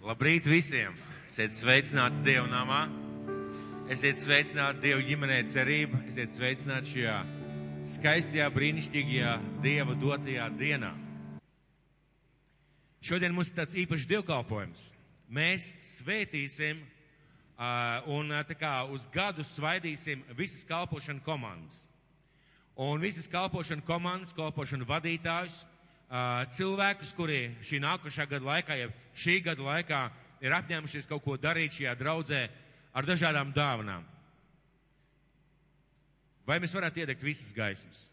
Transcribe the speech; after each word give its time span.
Labrīt 0.00 0.46
visiem! 0.48 0.94
Esiet 1.28 1.52
sveicināti 1.52 2.22
Dieva 2.24 2.46
namā, 2.48 2.78
esiet 3.92 4.16
sveicināti 4.16 4.80
Dieva 4.86 5.02
ģimenē 5.04 5.36
cerība, 5.52 5.98
esiet 6.08 6.32
sveicināti 6.32 6.94
šajā 6.94 7.16
skaistajā, 7.98 8.46
brīnišķīgajā 8.54 9.34
Dieva 9.60 9.98
dotajā 10.00 10.46
dienā. 10.56 10.94
Šodien 13.04 13.36
mums 13.36 13.52
ir 13.52 13.58
tāds 13.58 13.76
īpašs 13.76 14.08
dievkalpojums. 14.08 14.86
Mēs 15.28 15.68
svētīsim 15.84 16.80
uh, 16.80 18.00
un 18.16 18.32
tā 18.48 18.56
kā 18.56 18.72
uz 18.88 19.04
gadu 19.12 19.44
svaidīsim 19.44 20.24
visas 20.32 20.64
kalpošana 20.64 21.20
komandas. 21.28 21.84
Un 22.72 23.04
visas 23.04 23.28
kalpošana 23.28 23.84
komandas, 23.84 24.32
kalpošana 24.32 24.88
vadītājus, 24.88 25.60
cilvēkus, 26.10 27.12
kuri 27.14 27.54
šī 27.62 27.78
nākošā 27.84 28.26
gada 28.26 28.46
laikā, 28.46 28.76
ja 28.80 28.88
šī 29.14 29.36
gada 29.46 29.62
laikā 29.62 30.00
ir 30.42 30.54
apņēmušies 30.56 31.06
kaut 31.06 31.22
ko 31.22 31.36
darīt 31.38 31.76
šajā 31.76 31.94
draudzē 32.00 32.40
ar 32.96 33.06
dažādām 33.06 33.52
dāvanām. 33.54 34.06
Vai 36.48 36.58
mēs 36.58 36.74
varētu 36.74 37.04
iedegt 37.04 37.22
visas 37.22 37.52
gaismas? 37.54 38.08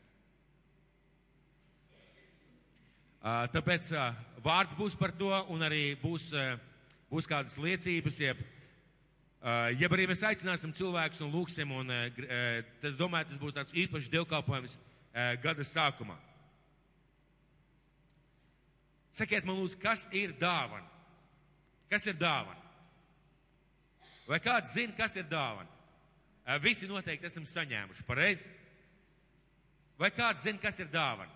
Tāpēc 3.55 3.89
vārds 4.45 4.77
būs 4.77 4.93
par 4.95 5.11
to, 5.17 5.31
un 5.49 5.65
arī 5.65 5.97
būs, 5.97 6.29
būs 7.09 7.27
kādas 7.27 7.57
liecības, 7.57 8.19
jeb, 8.21 8.45
jeb 9.81 9.97
arī 9.97 10.05
mēs 10.07 10.21
aicināsim 10.27 10.75
cilvēkus 10.77 11.25
un 11.25 11.33
lūksim, 11.33 11.73
un 11.81 11.89
tas, 12.83 12.93
domāju, 12.99 13.31
tas 13.33 13.41
būs 13.41 13.57
tāds 13.57 13.73
īpašs 13.73 14.13
dievkalpojums 14.13 14.77
gada 15.41 15.65
sākumā. 15.65 16.19
Sakiet 19.17 19.47
man 19.47 19.57
lūdzu, 19.57 19.79
kas 19.81 20.05
ir 20.13 20.35
dāvana? 20.37 20.85
Kas 21.89 22.05
ir 22.05 22.17
dāvana? 22.19 22.61
Vai 24.27 24.37
kāds 24.43 24.75
zina, 24.75 24.93
kas 24.97 25.15
ir 25.17 25.25
dāvana? 25.31 25.71
Visi 26.63 26.87
noteikti 26.87 27.27
esam 27.27 27.47
saņēmuši, 27.47 28.05
pareizi? 28.07 28.51
Vai 29.97 30.11
kāds 30.13 30.45
zina, 30.45 30.61
kas 30.61 30.77
ir 30.83 30.91
dāvana? 30.93 31.33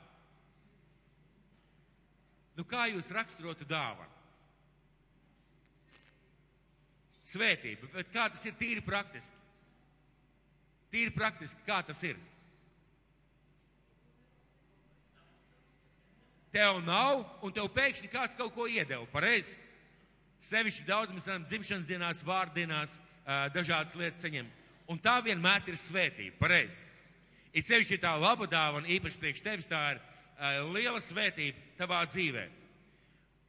Nu, 2.55 2.65
kā 2.67 2.85
jūs 2.91 3.09
raksturotu 3.15 3.65
dāvanu? 3.65 4.11
Svētība, 7.31 7.88
bet 7.95 8.11
kā 8.11 8.27
tas 8.29 8.43
ir 8.45 8.57
tīri 8.59 8.83
praktiski? 8.83 9.38
Tīri 10.91 11.13
praktiski, 11.16 11.63
kā 11.66 11.79
tas 11.88 12.01
ir? 12.03 12.19
Tev 16.52 16.81
nav, 16.83 17.23
un 17.45 17.53
tev 17.55 17.69
pēkšņi 17.71 18.09
kāds 18.11 18.35
kaut 18.35 18.52
ko 18.55 18.67
iedeva, 18.67 19.05
pareizi? 19.13 19.55
Sevišķi 20.44 20.88
daudz 20.88 21.13
mēs 21.16 21.27
varam 21.30 21.45
dzimšanas 21.47 21.88
dienās, 21.88 22.23
vārdienās, 22.27 22.97
dažādas 23.55 23.95
lietas 23.95 24.19
saņemt. 24.23 24.57
Un 24.91 24.99
tā 24.99 25.19
vienmēr 25.23 25.63
ir 25.72 25.77
svētība, 25.79 26.35
pareizi? 26.41 26.81
Ir 27.55 27.63
sevišķi 27.63 27.99
tā 28.03 28.11
laba 28.19 28.47
dāvana, 28.52 28.89
īpaši 28.91 29.19
priekš 29.22 29.44
tevis 29.45 29.69
tā 29.72 29.81
ir 29.94 30.02
liela 30.73 30.99
svētība 31.03 31.77
tavā 31.79 32.02
dzīvē. 32.09 32.47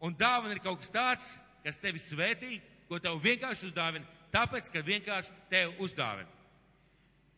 Un 0.03 0.15
dāvana 0.19 0.55
ir 0.55 0.63
kaut 0.63 0.83
kas 0.83 0.95
tāds, 0.95 1.27
kas 1.65 1.81
tevi 1.83 2.03
svētī, 2.03 2.61
ko 2.91 2.99
tev 3.03 3.19
vienkārši 3.23 3.71
uzdāvina, 3.71 4.07
tāpēc, 4.35 4.71
ka 4.71 4.83
vienkārši 4.87 5.35
tev 5.51 5.75
uzdāvina. 5.83 6.29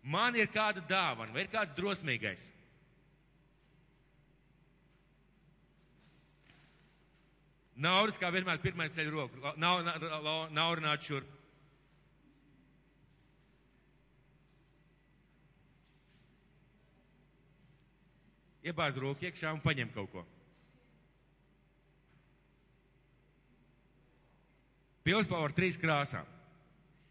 Man 0.02 0.36
ir 0.36 0.50
kāda 0.52 0.82
dāvana, 0.88 1.32
vai 1.32 1.44
ir 1.44 1.52
kāds 1.52 1.76
drosmīgais? 1.76 2.50
Nauris, 7.74 8.18
kā 8.20 8.30
vienmēr, 8.30 8.60
pirmais 8.62 8.92
ceļ 8.94 9.08
roku. 9.10 9.40
Nav, 9.58 9.82
nav, 9.82 10.28
nav 10.54 10.74
runāt 10.78 11.02
šurp. 11.02 11.30
Iebāz 18.64 18.96
roku 18.96 19.26
iekšā 19.26 19.50
un 19.52 19.60
paņem 19.60 19.90
kaut 19.92 20.08
ko. 20.12 20.22
Pilspāva 25.04 25.50
ar 25.50 25.52
trīs 25.52 25.76
krāsām. 25.76 26.24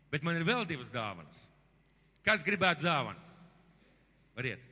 Bet 0.10 0.24
man 0.26 0.40
ir 0.40 0.48
vēl 0.48 0.64
divas 0.70 0.90
dāvanas. 0.94 1.44
Kas 2.26 2.46
gribētu 2.46 2.86
dāvanu? 2.86 3.20
Variet. 4.38 4.64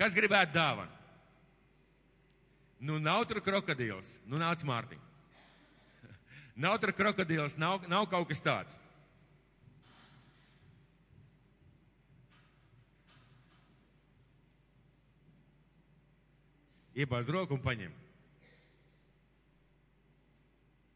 Kas 0.00 0.16
gribētu 0.16 0.54
dāvanu? 0.56 0.95
Nu, 2.78 2.98
nav 2.98 3.24
tur 3.24 3.40
krokodils. 3.40 4.16
Nu, 4.28 4.36
nāc 4.40 4.64
Mārtiņ. 4.66 5.00
Nav 6.64 6.76
tur 6.80 6.92
krokodils, 6.96 7.56
nav, 7.60 7.86
nav 7.88 8.08
kaut 8.12 8.28
kas 8.28 8.44
tāds. 8.44 8.76
Iebāz 16.96 17.28
roku 17.28 17.52
un 17.52 17.60
paņem. 17.60 17.92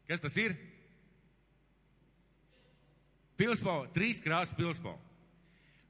Kas 0.09 0.21
tas 0.23 0.33
ir? 0.41 0.55
Pilspau, 3.37 3.85
trīs 3.93 4.21
krāsas 4.21 4.57
pilspau. 4.57 4.97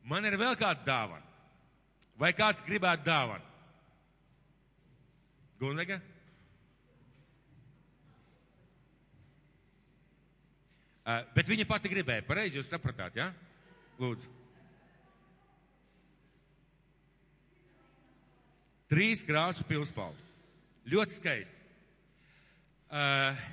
Man 0.04 0.28
ir 0.28 0.36
vēl 0.40 0.58
kāda 0.60 0.84
dāvana. 0.88 1.24
Vai 2.20 2.34
kāds 2.36 2.64
gribētu 2.68 3.08
dāvanu? 3.08 3.51
Gunvega? 5.62 6.00
Uh, 11.02 11.20
bet 11.36 11.50
viņa 11.50 11.68
pati 11.70 11.90
gribēja, 11.92 12.26
pareizi 12.26 12.58
jūs 12.58 12.70
sapratāt, 12.72 13.18
jā? 13.18 13.28
Ja? 13.30 13.98
Lūdzu. 14.02 14.30
Trīs 18.90 19.22
krāsu 19.26 19.66
pilspaudu. 19.70 20.30
Ļoti 20.90 21.18
skaisti. 21.20 21.70
Uh, 22.90 23.46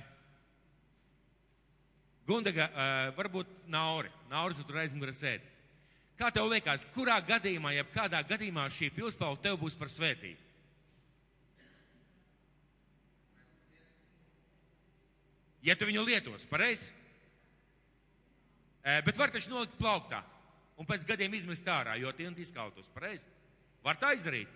Gundaga, 2.29 2.71
uh, 2.73 3.13
varbūt 3.21 3.53
Nauri. 3.69 4.11
Nauris 4.33 4.57
tu 4.57 4.65
tur 4.65 4.81
aizmugurē 4.81 5.13
sēdi. 5.17 5.45
Kā 6.19 6.33
tev 6.35 6.49
liekas, 6.51 6.89
kurā 6.97 7.21
gadījumā, 7.23 7.77
jeb 7.77 7.93
kādā 7.93 8.25
gadījumā 8.33 8.65
šī 8.73 8.91
pilspauda 8.97 9.45
tev 9.45 9.61
būs 9.61 9.77
par 9.79 9.93
svētību? 9.93 10.48
Ja 15.67 15.75
tu 15.77 15.89
viņu 15.89 16.05
lietos, 16.07 16.47
pareizi? 16.51 16.93
Uh, 18.79 19.01
bet 19.05 19.19
var 19.19 19.33
taču 19.35 19.51
nolikt 19.51 19.75
plauktā 19.79 20.23
un 20.79 20.87
pēc 20.87 21.05
gadiem 21.09 21.35
izmest 21.35 21.67
ārā, 21.67 21.97
jo 21.99 22.13
tie 22.15 22.29
un 22.31 22.37
izkautos, 22.39 22.87
pareizi? 22.95 23.27
Var 23.85 23.99
tā 23.99 24.13
izdarīt? 24.15 24.51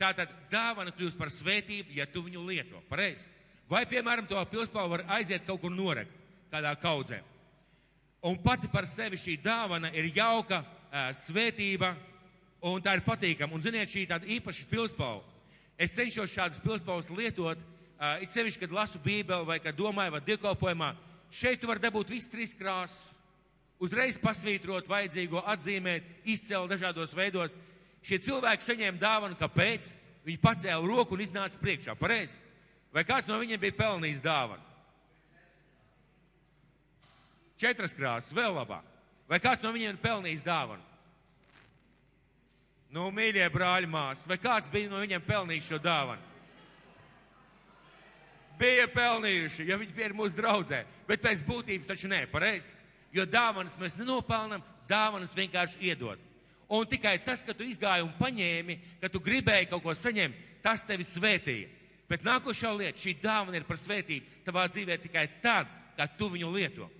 Tātad 0.00 0.30
dāvana 0.52 0.94
kļūst 0.96 1.18
par 1.18 1.28
svētību, 1.32 1.92
ja 1.98 2.06
tu 2.08 2.22
viņu 2.24 2.46
lieto. 2.46 2.80
Pareizi. 2.88 3.28
Vai, 3.70 3.84
piemēram, 3.86 4.26
to 4.26 4.40
pilspālu 4.50 4.94
var 4.94 5.02
aiziet 5.18 5.44
kaut 5.46 5.60
kur 5.62 5.70
norekt, 5.70 6.14
kādā 6.50 6.72
kaudzē. 6.80 7.20
Un 8.26 8.38
pati 8.42 8.68
par 8.72 8.88
sevi 8.88 9.18
šī 9.20 9.36
dāvana 9.44 9.92
ir 9.96 10.08
jauka, 10.16 10.62
ā, 10.90 11.10
svētība, 11.16 11.92
un 12.66 12.82
tā 12.84 12.96
ir 12.96 13.04
patīkama. 13.04 13.54
Un, 13.54 13.62
ziniet, 13.64 13.92
šī 13.92 14.06
tāda 14.08 14.28
īpaša 14.28 14.66
pilspāla. 14.72 15.22
Es 15.80 15.94
cenšos 15.96 16.32
šādas 16.32 16.60
pilspāles 16.64 17.12
lietot, 17.14 17.60
ā, 18.00 18.16
it 18.24 18.32
sevišķi, 18.32 18.64
kad 18.64 18.74
lasu 18.74 19.00
bībeli 19.04 19.46
vai 19.46 19.58
kad 19.60 19.76
domāju 19.76 20.16
vai 20.16 20.22
dievkalpojumā. 20.24 20.94
Šeit 21.30 21.60
tu 21.60 21.68
vari 21.70 21.82
dabūt 21.84 22.10
visas 22.10 22.32
trīs 22.32 22.56
krāsas. 22.56 23.14
Uzreiz 23.80 24.18
pasvītrot 24.20 24.88
vajadzīgo, 24.90 25.40
atzīmēt, 25.48 26.04
izcelt 26.28 26.68
dažādos 26.72 27.14
veidos. 27.16 27.54
Šie 28.04 28.18
cilvēki 28.20 28.66
saņēma 28.66 29.00
dāvanu, 29.00 29.38
kāpēc? 29.40 29.92
Viņi 30.26 30.40
pacēla 30.40 30.84
roku 30.84 31.16
un 31.16 31.22
iznāca 31.24 31.60
priekšā. 31.60 31.94
Pareizi? 31.96 32.36
Vai 32.92 33.06
kāds 33.08 33.28
no 33.30 33.38
viņiem 33.40 33.60
bija 33.62 33.78
pelnījis 33.78 34.20
dāvanu? 34.24 34.64
Četras 37.60 37.94
krāsas, 37.96 38.34
vēl 38.36 38.52
labāk. 38.56 38.84
Vai 39.28 39.38
kāds 39.40 39.62
no 39.64 39.72
viņiem 39.72 39.94
ir 39.94 40.02
pelnījis 40.02 40.44
dāvanu? 40.44 40.84
Nu, 42.90 43.06
mīļie 43.14 43.46
brāļi, 43.54 43.86
māsas, 43.88 44.26
vai 44.26 44.40
kāds 44.42 44.68
bija 44.72 44.90
no 44.90 44.98
viņiem 45.00 45.22
pelnījis 45.22 45.68
šo 45.70 45.78
dāvanu? 45.80 46.29
Bija 48.60 48.84
pelnījuši, 48.92 49.64
ja 49.70 49.78
viņi 49.80 49.94
bija 49.96 50.12
mūsu 50.12 50.36
draudzē, 50.36 50.82
bet 51.08 51.22
pēc 51.24 51.44
būtības 51.48 51.88
taču 51.88 52.10
nē, 52.12 52.26
pareizi. 52.32 52.74
Jo 53.12 53.24
dāvanas 53.26 53.78
mēs 53.80 53.96
nenopelnām, 53.98 54.62
dāvanas 54.88 55.32
vienkārši 55.34 55.80
iedod. 55.88 56.20
Un 56.70 56.84
tikai 56.86 57.16
tas, 57.24 57.40
ka 57.42 57.54
tu 57.56 57.64
izgāji 57.66 58.04
un 58.04 58.12
paņēmi, 58.18 58.76
ka 59.00 59.08
tu 59.10 59.18
gribēji 59.24 59.70
kaut 59.72 59.82
ko 59.82 59.94
saņemt, 59.96 60.36
tas 60.62 60.84
tevi 60.86 61.06
svētīja. 61.08 61.70
Bet 62.10 62.26
nākošā 62.26 62.70
lieta, 62.76 63.00
šī 63.00 63.16
dāvana 63.22 63.58
ir 63.58 63.66
par 63.66 63.78
svētību 63.80 64.44
tavā 64.46 64.66
dzīvē 64.70 64.98
tikai 65.02 65.24
tad, 65.42 65.70
kad 65.96 66.14
tu 66.18 66.28
viņu 66.30 66.52
lieto. 66.52 66.90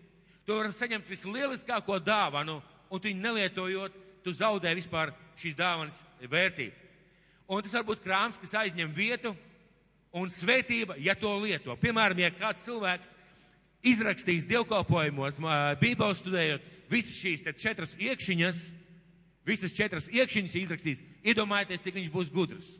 Tu 0.46 0.56
vari 0.56 0.72
saņemt 0.74 1.12
vislieliskāko 1.12 2.00
dāvanu, 2.02 2.56
un 2.90 2.98
tu 2.98 3.10
viņu 3.10 3.22
nelietojot, 3.22 4.00
tu 4.24 4.34
zaudē 4.34 4.72
vispār 4.78 5.12
šīs 5.38 5.58
dāvanas 5.58 6.00
vērtību. 6.24 6.88
Un 7.50 7.62
tas 7.62 7.74
var 7.74 7.86
būt 7.86 8.02
krāms, 8.04 8.38
kas 8.38 8.56
aizņem 8.62 8.90
vietu, 8.94 9.34
Un 10.10 10.30
svētība, 10.32 10.96
ja 10.98 11.14
to 11.14 11.30
lieto. 11.38 11.76
Piemēram, 11.78 12.18
ja 12.18 12.32
kāds 12.34 12.64
cilvēks 12.66 13.12
izrakstīs 13.86 14.48
dievkalpojumos, 14.50 15.38
Bībeles 15.80 16.18
studējot, 16.18 16.64
visas 16.90 17.14
šīs 17.14 17.44
četras 17.62 17.94
iekšķiņas, 17.94 18.62
visas 19.46 19.74
četras 19.76 20.08
iekšķiņas 20.10 20.56
izrakstīs, 20.64 21.04
iedomājieties, 21.22 21.84
cik 21.86 22.00
viņš 22.00 22.10
būs 22.14 22.32
gudrs. 22.34 22.72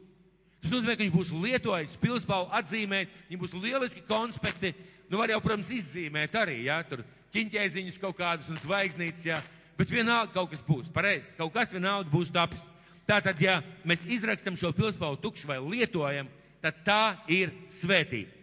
Tas 0.60 0.74
nozīmē, 0.74 0.96
ka 0.96 1.04
viņš 1.06 1.14
būs 1.14 1.30
lietojis, 1.44 1.94
pilspālu 2.02 2.50
atzīmējis, 2.58 3.14
viņam 3.30 3.44
būs 3.44 3.54
lieliski 3.62 4.02
konspekti. 4.08 4.74
Nu, 5.08 5.22
var 5.22 5.32
jau, 5.32 5.38
protams, 5.42 5.70
izzīmēt 5.72 6.34
arī, 6.36 6.58
jā, 6.66 6.76
tur 6.90 7.04
ķiņķēziņus 7.34 8.02
kaut 8.02 8.18
kādus 8.18 8.50
un 8.52 8.58
zvaigznītes, 8.60 9.24
jā, 9.30 9.38
bet 9.78 9.94
vienalga 9.94 10.34
kaut 10.34 10.50
kas 10.52 10.60
būs, 10.66 10.90
pareizi, 10.92 11.32
kaut 11.38 11.54
kas 11.54 11.72
vienalga 11.72 12.10
būs 12.12 12.34
tapis. 12.34 12.66
Tātad, 13.08 13.40
ja 13.42 13.56
mēs 13.88 14.04
izrakstam 14.06 14.58
šo 14.58 14.74
pilspālu 14.76 15.18
tukšu 15.22 15.48
vai 15.48 15.56
lietojam, 15.62 16.28
tad 16.62 16.82
tā 16.86 17.04
ir 17.30 17.52
svētība. 17.70 18.36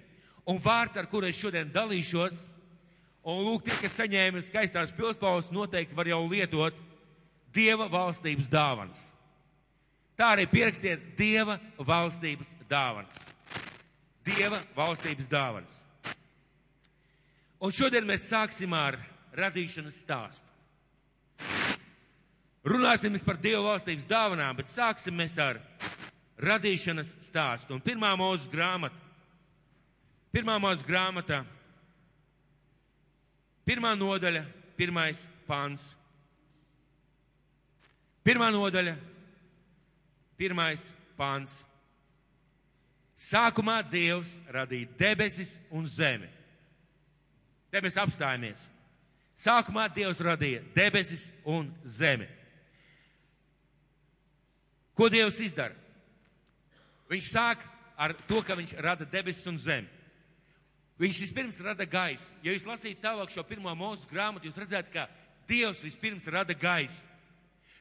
Un 0.48 0.62
vārds, 0.64 0.98
ar 0.98 1.10
kuru 1.12 1.28
es 1.28 1.38
šodien 1.40 1.70
dalīšos, 1.74 2.46
un 3.28 3.42
lūk, 3.44 3.66
tie, 3.68 3.76
kas 3.82 3.98
saņēma 4.00 4.44
skaistās 4.46 4.94
pilspaules, 4.96 5.52
noteikti 5.52 5.98
var 5.98 6.08
jau 6.08 6.24
lietot 6.30 6.86
Dieva 7.58 7.88
valstības 7.90 8.48
dāvanas. 8.52 9.02
Tā 10.18 10.32
arī 10.36 10.46
pierakstiet 10.50 11.04
Dieva 11.18 11.58
valstības 11.78 12.54
dāvanas. 12.70 13.20
Dieva 14.28 14.60
valstības 14.76 15.30
dāvanas. 15.32 15.84
Un 17.64 17.74
šodien 17.74 18.06
mēs 18.06 18.28
sāksim 18.30 18.74
ar 18.78 19.00
radīšanas 19.38 20.02
stāstu. 20.04 20.46
Runāsim 22.68 23.16
par 23.24 23.40
Dieva 23.40 23.64
valstības 23.72 24.08
dāvanām, 24.10 24.58
bet 24.60 24.70
sāksim 24.70 25.16
mēs 25.16 25.38
ar 25.40 25.62
radīšanas 26.42 27.16
stāstu. 27.26 27.76
Un 27.76 27.84
pirmā 27.84 28.14
mūsu 28.20 28.50
grāmata, 28.52 28.96
pirmā 30.34 30.58
mūsu 30.62 30.86
grāmata, 30.88 31.44
pirmā 33.68 33.94
nodaļa, 33.98 34.46
pirmais 34.78 35.28
pāns. 35.50 35.92
Pirmā 38.28 38.50
nodaļa, 38.52 38.98
Pirmais 40.38 40.92
pāns. 41.18 41.64
Sākumā 43.18 43.80
Dievs 43.90 44.36
radīja 44.54 44.92
debesis 45.00 45.56
un 45.74 45.88
zemi. 45.90 46.30
Mēs 47.74 47.98
apstājamies. 47.98 48.68
Sākumā 49.38 49.88
Dievs 49.94 50.22
radīja 50.22 50.62
debesis 50.76 51.26
un 51.46 51.72
zemi. 51.84 52.30
Ko 54.98 55.10
Dievs 55.14 55.42
izdara? 55.42 55.74
Viņš 57.12 57.30
sāk 57.32 57.62
ar 57.98 58.14
to, 58.28 58.42
ka 58.44 58.56
viņš 58.58 58.76
rada 58.84 59.08
debesis 59.08 59.48
un 59.50 59.58
zemi. 59.58 59.90
Viņš 60.98 61.20
vispirms 61.28 61.60
rada 61.62 61.86
gaisu. 61.86 62.34
Ja 62.42 62.54
jūs 62.56 62.66
lasītu 62.66 63.04
tālāk 63.04 63.30
šo 63.30 63.44
pirmo 63.46 63.74
mūsu 63.78 64.10
grāmatu, 64.10 64.50
jūs 64.50 64.58
redzētu, 64.58 64.94
ka 64.94 65.06
Dievs 65.48 65.84
vispirms 65.86 66.26
rada 66.34 66.56
gaisu. 66.58 67.06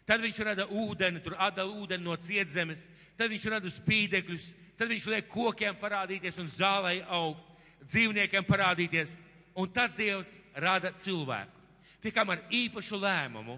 Tad 0.06 0.22
viņš 0.22 0.38
rada 0.46 0.68
ūdeni, 0.70 1.22
tur 1.24 1.34
atdala 1.34 1.72
ūdeni 1.80 2.04
no 2.04 2.14
cietzemes, 2.20 2.84
tad 3.18 3.32
viņš 3.32 3.46
rada 3.50 3.70
spīdekļus, 3.72 4.52
tad 4.78 4.92
viņš 4.92 5.06
liek 5.10 5.30
kokiem 5.32 5.78
parādīties 5.80 6.38
un 6.38 6.50
zālei 6.52 7.00
augt, 7.08 7.42
dzīvniekiem 7.88 8.46
parādīties, 8.46 9.16
un 9.58 9.72
tad 9.72 9.96
Dievs 9.98 10.36
rada 10.54 10.92
cilvēku. 10.94 11.64
Pie 12.04 12.12
kam 12.14 12.30
ar 12.30 12.44
īpašu 12.54 13.00
lēmumu. 13.02 13.56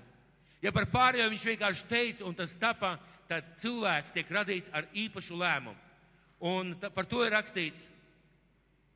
Ja 0.65 0.73
par 0.73 0.89
pārējo 0.89 1.29
viņš 1.35 1.45
vienkārši 1.51 1.89
teica, 1.91 2.25
un 2.25 2.39
tas 2.39 2.57
tapā, 2.59 2.95
tad 3.29 3.53
cilvēks 3.61 4.15
tiek 4.17 4.33
radīts 4.33 4.73
ar 4.73 4.89
īpašu 4.97 5.37
lēmumu. 5.39 5.77
Un 6.39 6.75
tā, 6.81 6.91
par 6.95 7.07
to 7.09 7.25
ir 7.27 7.35
rakstīts 7.35 7.89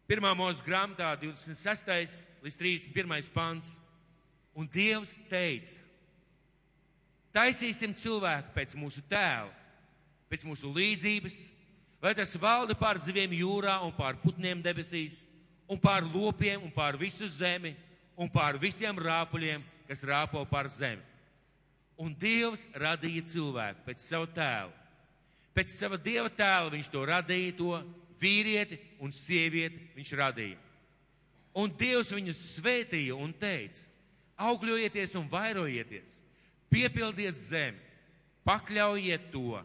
pirmā 0.08 0.32
mūsu 0.38 0.64
grāmatā 0.66 1.14
26. 1.20 2.24
līdz 2.44 2.58
31. 2.60 3.32
pants. 3.34 3.72
Un 4.52 4.66
Dievs 4.68 5.14
teica, 5.30 5.78
Taisīsim 7.32 7.94
cilvēku 7.96 8.52
pēc 8.52 8.74
mūsu 8.76 9.00
tēla, 9.08 9.48
pēc 10.28 10.42
mūsu 10.44 10.68
līdzības, 10.68 11.38
lai 12.04 12.12
tas 12.18 12.34
valda 12.36 12.76
pār 12.76 13.00
zivīm 13.00 13.32
jūrā 13.38 13.78
un 13.86 13.94
pār 13.96 14.18
putniem 14.20 14.60
debesīs, 14.60 15.22
un 15.64 15.80
pār 15.80 16.04
lopiem 16.04 16.60
un 16.60 16.72
pār 16.74 16.98
visu 17.00 17.24
zemi, 17.32 17.72
un 18.20 18.28
pār 18.28 18.60
visiem 18.60 19.00
rāpuļiem, 19.00 19.64
kas 19.88 20.04
rāpo 20.04 20.44
pār 20.50 20.68
zemi. 20.68 21.00
Un 22.02 22.14
Dievs 22.18 22.66
radīja 22.74 23.22
cilvēku 23.30 23.84
pēc 23.86 24.02
sava 24.02 24.26
tēla. 24.34 24.72
Pēc 25.54 25.74
sava 25.76 25.98
Dieva 26.00 26.30
tēla 26.32 26.72
viņš 26.72 26.88
to 26.90 27.04
radīja, 27.06 27.54
to 27.58 27.76
vīrieti 28.22 28.78
un 29.02 29.12
sievieti 29.14 29.78
viņš 29.96 30.12
radīja. 30.18 30.58
Un 31.62 31.70
Dievs 31.78 32.10
viņus 32.14 32.40
svētīja 32.56 33.14
un 33.18 33.34
teica, 33.36 33.84
augļojieties 34.40 35.14
un 35.20 35.28
vairojieties 35.30 36.18
piepildiet 36.72 37.36
zemi, 37.36 37.78
pakļaujiet 38.48 39.28
to, 39.32 39.60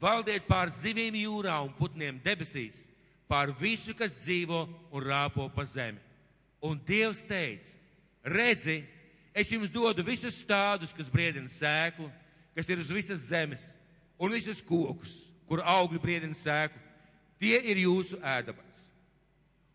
valdiet 0.00 0.46
pār 0.46 0.70
zivīm 0.72 1.16
jūrā 1.18 1.56
un 1.64 1.72
putniem 1.74 2.20
debesīs, 2.22 2.84
pār 3.28 3.50
visu, 3.58 3.96
kas 3.98 4.14
dzīvo 4.22 4.64
un 4.94 5.02
rāpo 5.02 5.48
pa 5.52 5.66
zemi. 5.66 5.98
Un 6.64 6.78
Dievs 6.86 7.24
teica, 7.28 7.74
redzi, 8.24 8.84
es 9.34 9.50
jums 9.50 9.72
dodu 9.72 10.04
visus 10.06 10.36
stādus, 10.38 10.94
kas 10.94 11.10
briedina 11.10 11.50
sēklu, 11.50 12.06
kas 12.54 12.68
ir 12.70 12.80
uz 12.80 12.90
visas 12.94 13.26
zemes, 13.28 13.66
un 14.18 14.32
visus 14.32 14.62
kokus, 14.62 15.16
kur 15.50 15.60
augļi 15.60 16.00
briedina 16.00 16.36
sēklu, 16.38 16.80
tie 17.42 17.58
ir 17.58 17.82
jūsu 17.82 18.20
ēdamais. 18.22 18.86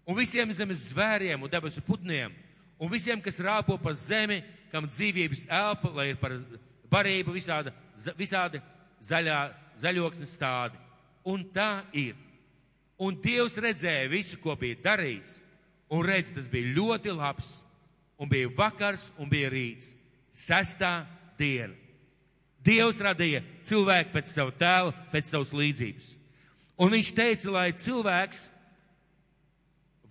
Un 0.10 0.18
visiem 0.18 0.50
zemes 0.56 0.88
zvēriem 0.90 1.44
un 1.44 1.52
debesu 1.52 1.84
putniem, 1.86 2.34
un 2.80 2.90
visiem, 2.90 3.20
kas 3.22 3.38
rāpo 3.44 3.76
pa 3.78 3.94
zemi, 3.94 4.40
kam 4.72 4.88
dzīvības 4.90 5.46
elpa, 5.52 5.92
lai 5.94 6.08
ir 6.14 6.18
par 6.22 6.34
barību 6.90 7.36
visāda, 7.36 7.74
visādi 8.18 8.62
zaļā, 9.06 9.42
zaļoksnes 9.82 10.34
stādi. 10.38 10.80
Un 11.30 11.44
tā 11.54 11.84
ir. 11.94 12.16
Un 13.00 13.16
Dievs 13.22 13.58
redzēja 13.62 14.10
visu, 14.12 14.40
ko 14.42 14.56
bija 14.60 14.80
darījis, 14.90 15.38
un 15.94 16.04
redz, 16.06 16.34
tas 16.36 16.50
bija 16.52 16.74
ļoti 16.76 17.14
labs, 17.16 17.60
un 18.19 18.30
bija 18.30 18.51
vakars, 18.51 19.07
un 19.18 19.30
bija 19.31 19.50
rīts. 19.51 19.94
Sestā 20.36 21.07
diena. 21.39 21.74
Dievs 22.60 23.00
radīja 23.01 23.42
cilvēku 23.68 24.12
pēc 24.13 24.31
savu 24.33 24.51
tēlu, 24.60 24.92
pēc 25.13 25.31
savas 25.31 25.54
līdzības. 25.56 26.16
Un 26.80 26.92
viņš 26.92 27.12
teica, 27.16 27.51
lai 27.56 27.69
cilvēks 27.75 28.50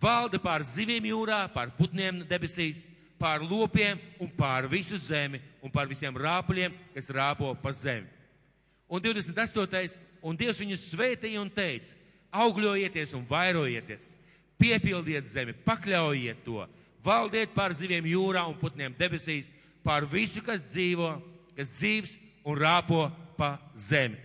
valda 0.00 0.40
pār 0.40 0.64
zivīm 0.64 1.10
jūrā, 1.10 1.43
pār 1.53 1.70
putniem 1.77 2.22
debesīs, 2.29 2.86
pār 3.20 3.44
lopiem 3.44 4.00
un 4.22 4.31
pār 4.32 4.69
visu 4.70 4.96
zemi 5.00 5.41
un 5.62 5.72
pār 5.74 5.88
visiem 5.91 6.17
rāpuļiem, 6.17 6.74
kas 6.94 7.10
rāpo 7.12 7.53
pa 7.60 7.72
zemi. 7.77 8.08
Un 8.88 9.03
28. 9.05 9.98
un 10.24 10.36
Dievs 10.38 10.60
viņus 10.62 10.86
svētīja 10.94 11.43
un 11.43 11.50
teica, 11.53 11.93
augļojieties 12.32 13.12
un 13.19 13.27
vairojieties, 13.29 14.15
piepildiet 14.60 15.29
zemi, 15.29 15.56
pakļaujiet 15.67 16.41
to, 16.46 16.65
valdiet 17.05 17.55
pār 17.55 17.74
ziviem 17.76 18.06
jūrā 18.08 18.44
un 18.48 18.56
putniem 18.58 18.94
debesīs, 18.98 19.52
pār 19.84 20.06
visu, 20.08 20.43
kas 20.44 20.64
dzīvo, 20.70 21.14
kas 21.56 21.72
dzīves 21.78 22.14
un 22.48 22.58
rāpo 22.58 23.06
pa 23.38 23.56
zemi. 23.76 24.19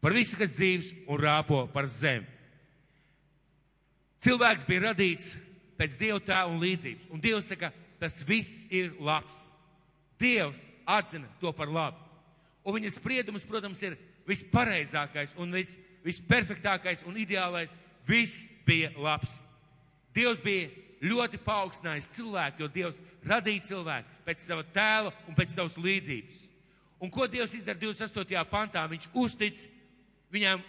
Par 0.00 0.14
visu, 0.14 0.36
kas 0.38 0.54
dzīves 0.54 0.92
un 1.10 1.18
rāpo 1.20 1.64
par 1.72 1.88
zemi. 1.90 2.26
Cilvēks 4.22 4.66
bija 4.66 4.88
radīts 4.88 5.32
pēc 5.78 5.94
Dieva 5.98 6.18
tēva 6.22 6.50
un 6.50 6.60
līdzības. 6.62 7.06
Un 7.14 7.22
Dievs 7.22 7.50
saka, 7.50 7.70
tas 8.00 8.18
viss 8.26 8.66
ir 8.74 8.92
labs. 9.02 9.48
Dievs 10.18 10.66
atzina 10.86 11.28
to 11.42 11.52
par 11.54 11.70
labu. 11.70 12.00
Un 12.66 12.76
viņa 12.76 12.92
spriedums, 12.94 13.46
protams, 13.46 13.82
ir 13.86 13.94
vispareizākais 14.28 15.36
un 15.40 15.54
vis, 15.54 15.76
visperfektākais 16.06 17.04
un 17.08 17.18
ideālais. 17.20 17.74
Viss 18.08 18.48
bija 18.66 18.90
labs. 18.98 19.40
Dievs 20.16 20.42
bija 20.42 20.68
ļoti 21.02 21.40
paaugstinājis 21.44 22.10
cilvēku, 22.16 22.62
jo 22.62 22.68
Dievs 22.72 23.00
radīja 23.26 23.66
cilvēku 23.70 24.22
pēc 24.26 24.42
sava 24.42 24.64
tēla 24.74 25.12
un 25.28 25.36
pēc 25.38 25.54
savas 25.54 25.76
līdzības. 25.78 26.46
Un 26.98 27.12
ko 27.14 27.28
Dievs 27.30 27.54
izdara 27.54 27.78
28. 27.78 28.42
pantā? 28.50 28.82
Viņš 28.90 29.06
uztic 29.14 29.60
viņam, 30.34 30.62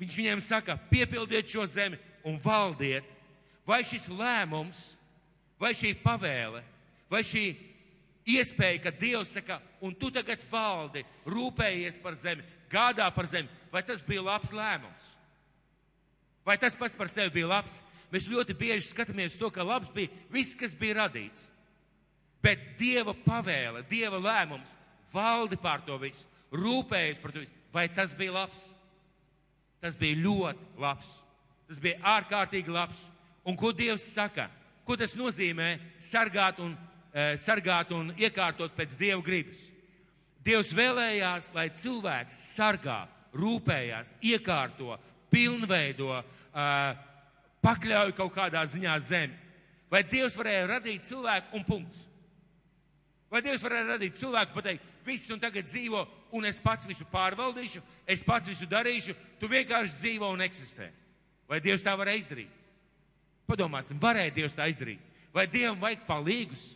viņš 0.00 0.18
viņiem 0.20 0.42
saka, 0.44 0.76
piepildiet 0.90 1.48
šo 1.48 1.64
zemi 1.70 2.00
un 2.24 2.36
valdiet. 2.42 3.06
Vai 3.64 3.80
šis 3.86 4.10
lēmums 4.12 4.90
vai 5.60 5.72
šī 5.72 5.94
pavēle, 6.02 6.60
vai 7.08 7.22
šī 7.24 7.46
iespēja, 8.34 8.82
ka 8.84 8.92
Dievs 8.92 9.32
saka, 9.36 9.60
un 9.80 9.94
tu 9.96 10.10
tagad 10.12 10.42
valdi, 10.50 11.04
rūpējies 11.24 11.96
par 12.02 12.18
zemi, 12.20 12.44
gādā 12.72 13.08
par 13.14 13.28
zemi, 13.30 13.48
vai 13.72 13.82
tas 13.86 14.02
bija 14.04 14.24
labs 14.24 14.52
lēmums? 14.52 15.10
Vai 16.44 16.58
tas 16.60 16.76
pats 16.76 16.96
par 16.96 17.08
sevi 17.08 17.32
bija 17.38 17.48
labs? 17.48 17.80
Mēs 18.12 18.28
ļoti 18.30 18.56
bieži 18.58 18.88
skatāmies 18.88 19.38
to, 19.40 19.50
ka 19.50 19.64
labs 19.66 19.90
bija 19.94 20.12
viss, 20.32 20.56
kas 20.58 20.74
bija 20.76 21.04
radīts. 21.04 21.48
Bet 22.44 22.74
Dieva 22.78 23.14
pavēle, 23.24 23.84
Dieva 23.88 24.20
lēmums 24.20 24.74
valdi 25.14 25.56
pār 25.60 25.84
to 25.86 25.96
visu, 26.02 26.26
rūpējas 26.52 27.20
par 27.22 27.32
to 27.32 27.44
visu. 27.44 27.60
Vai 27.74 27.88
tas 27.90 28.12
bija 28.14 28.34
labs? 28.36 28.68
Tas 29.82 29.96
bija 29.98 30.20
ļoti 30.22 30.80
labs. 30.80 31.08
Tas 31.68 31.80
bija 31.80 32.00
ārkārtīgi 32.14 32.72
labs. 32.72 33.00
Un 33.44 33.56
ko 33.56 33.72
Dievs 33.76 34.04
saka? 34.14 34.46
Ko 34.84 34.96
tas 35.00 35.16
nozīmē 35.16 35.78
sargāt 36.00 36.60
un, 36.60 36.76
e, 37.12 37.34
sargāt 37.40 37.90
un 37.96 38.12
iekārtot 38.16 38.76
pēc 38.76 38.94
Dieva 39.00 39.22
gribas? 39.24 39.60
Dievs 40.44 40.74
vēlējās, 40.76 41.50
lai 41.56 41.70
cilvēks 41.72 42.38
sargā, 42.54 43.06
rūpējās, 43.32 44.14
iekārto, 44.20 44.98
pilnveido, 45.32 46.20
e, 46.20 46.68
pakļauj 47.64 48.14
kaut 48.18 48.34
kādā 48.36 48.62
ziņā 48.68 48.94
zemi. 49.02 49.36
Vai 49.90 50.02
Dievs 50.06 50.36
varēja 50.36 50.66
radīt 50.68 51.06
cilvēku 51.08 51.56
un 51.56 51.64
punkts? 51.66 52.02
Vai 53.32 53.40
Dievs 53.42 53.62
varēja 53.64 53.94
radīt 53.94 54.18
cilvēku 54.18 54.54
pateikt, 54.54 54.84
viss 55.06 55.30
un 55.32 55.40
tagad 55.42 55.66
dzīvo, 55.66 56.04
un 56.36 56.46
es 56.46 56.60
pats 56.62 56.86
visu 56.86 57.06
pārvaldīšu, 57.10 57.82
es 58.06 58.22
pats 58.26 58.50
visu 58.50 58.68
darīšu, 58.70 59.16
tu 59.40 59.50
vienkārši 59.50 59.98
dzīvo 60.00 60.28
un 60.34 60.44
eksistē. 60.44 60.90
Vai 61.50 61.60
Dievs 61.64 61.84
tā 61.84 61.96
varēja 61.98 62.22
izdarīt? 62.22 62.60
Padomāsim, 63.48 64.00
varēja 64.00 64.32
Dievs 64.38 64.56
tā 64.56 64.68
izdarīt. 64.72 65.02
Vai 65.34 65.48
Dievam 65.50 65.80
vajag 65.82 66.04
palīgus? 66.08 66.70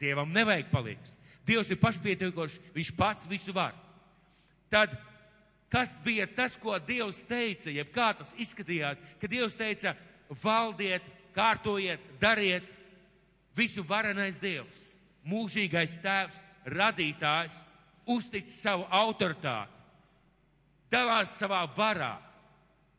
Dievam 0.00 0.32
nevajag 0.32 0.70
palīgus. 0.72 1.14
Dievs 1.46 1.70
ir 1.70 1.78
pašpietiekošs, 1.80 2.56
viņš 2.74 2.92
pats 2.98 3.28
visu 3.30 3.54
var. 3.54 3.76
Tad, 4.72 4.96
kas 5.76 5.90
bija 6.04 6.24
tas, 6.26 6.56
ko 6.56 6.78
Dievs 6.78 7.18
teica, 7.28 7.68
jeb 7.68 7.90
kā 7.92 8.08
tas 8.16 8.30
izskatījās, 8.40 8.96
kad 9.20 9.28
Dievs 9.28 9.58
teica, 9.58 9.92
valdiet, 10.40 11.04
kārtojiet, 11.36 12.00
dariet, 12.20 12.64
visu 13.56 13.84
varenais 13.84 14.38
Dievs, 14.40 14.94
mūžīgais 15.28 15.98
tēvs, 16.00 16.38
radītājs, 16.72 17.58
uztic 18.08 18.48
savu 18.48 18.86
autoritāti, 18.88 19.74
dalās 20.88 21.34
savā 21.36 21.60
varā, 21.76 22.14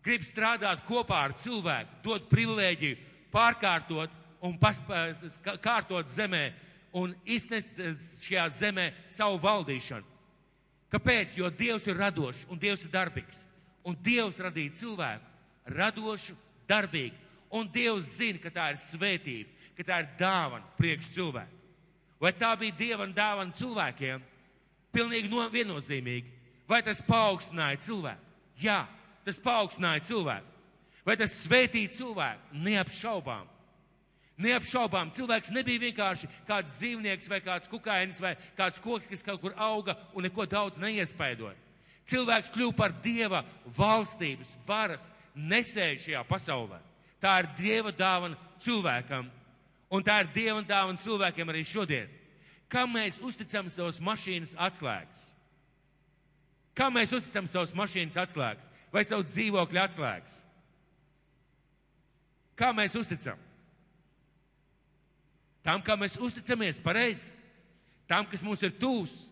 grib 0.06 0.22
strādāt 0.28 0.84
kopā 0.86 1.24
ar 1.32 1.34
cilvēku, 1.34 1.98
dot 2.06 2.30
privilēģiju, 2.30 3.00
pārkārtot 3.34 4.14
un 4.46 4.54
kārtot 5.66 6.14
zemē 6.14 6.44
un 6.94 7.18
iznest 7.26 7.74
šajā 8.22 8.46
zemē 8.62 8.92
savu 9.10 9.42
valdīšanu. 9.42 10.17
Kāpēc? 10.92 11.36
Jo 11.36 11.50
Dievs 11.52 11.88
ir 11.88 11.98
radošs 12.00 12.46
un 12.52 12.60
Dievs 12.60 12.86
ir 12.86 12.92
darbīgs. 12.94 13.44
Un 13.88 13.96
Dievs 14.04 14.40
radīja 14.44 14.76
cilvēku 14.82 15.36
radošu, 15.68 16.36
darbīgu. 16.68 17.16
Un 17.52 17.68
Dievs 17.72 18.18
zina, 18.18 18.40
ka 18.44 18.52
tā 18.52 18.72
ir 18.74 18.80
svētība, 18.82 19.50
ka 19.78 19.86
tā 19.88 20.02
ir 20.04 20.10
dāvana 20.20 20.66
priekš 20.80 21.14
cilvēku. 21.16 21.54
Vai 22.20 22.34
tā 22.34 22.50
bija 22.60 22.76
Dieva 22.76 23.08
dāvana 23.08 23.56
cilvēkiem? 23.56 24.24
Pilnīgi 24.92 25.30
no, 25.32 25.46
viennozīmīgi. 25.54 26.34
Vai 26.68 26.82
tas 26.84 27.00
paaugstināja 27.06 27.80
cilvēku? 27.86 28.24
Jā, 28.60 28.82
tas 29.24 29.38
paaugstināja 29.40 30.04
cilvēku. 30.10 30.56
Vai 31.06 31.16
tas 31.16 31.36
svētīja 31.46 31.94
cilvēku? 31.96 32.58
Neapšaubām. 32.66 33.46
Neapšaubām, 34.38 35.10
cilvēks 35.16 35.50
nebija 35.50 35.82
vienkārši 35.88 36.28
kāds 36.46 36.76
dzīvnieks 36.78 37.30
vai 37.32 37.40
kāds 37.42 37.70
kukainis 37.72 38.20
vai 38.22 38.36
kāds 38.58 38.82
koks, 38.84 39.10
kas 39.10 39.26
kaut 39.26 39.42
kur 39.42 39.56
auga 39.58 39.96
un 40.14 40.28
neko 40.28 40.46
daudz 40.46 40.78
neiespaidoja. 40.82 41.56
Cilvēks 42.08 42.52
kļuva 42.54 42.76
par 42.78 42.94
dieva 43.04 43.42
valstības, 43.78 44.54
varas 44.68 45.10
nesēju 45.34 46.04
šajā 46.06 46.22
pasaulē. 46.30 46.78
Tā 47.20 47.34
ir 47.42 47.50
dieva 47.58 47.92
dāvana 47.92 48.38
cilvēkam, 48.64 49.26
un 49.90 50.06
tā 50.06 50.22
ir 50.22 50.32
dieva 50.36 50.62
dāvana 50.62 51.02
cilvēkiem 51.02 51.50
arī 51.52 51.66
šodien. 51.66 52.14
Kam 52.70 52.94
mēs 52.94 53.18
uzticam 53.24 53.72
savas 53.74 53.98
mašīnas 54.04 54.54
atslēgas? 54.54 55.28
Kam 56.78 56.94
mēs 56.94 57.16
uzticam 57.16 57.50
savas 57.50 57.74
mašīnas 57.74 58.20
atslēgas? 58.22 58.70
vai 58.94 59.04
savu 59.06 59.26
dzīvokļu 59.28 59.82
atslēgas. 59.82 60.38
Kā 62.58 62.72
mēs 62.74 62.96
uzticam? 62.98 63.40
Tam, 65.68 65.82
kā 65.84 65.98
mēs 66.00 66.16
uzticamies 66.24 66.80
pareizi, 66.80 67.34
tam, 68.08 68.24
kas 68.32 68.44
mums 68.46 68.62
ir 68.64 68.72
tūs, 68.80 69.26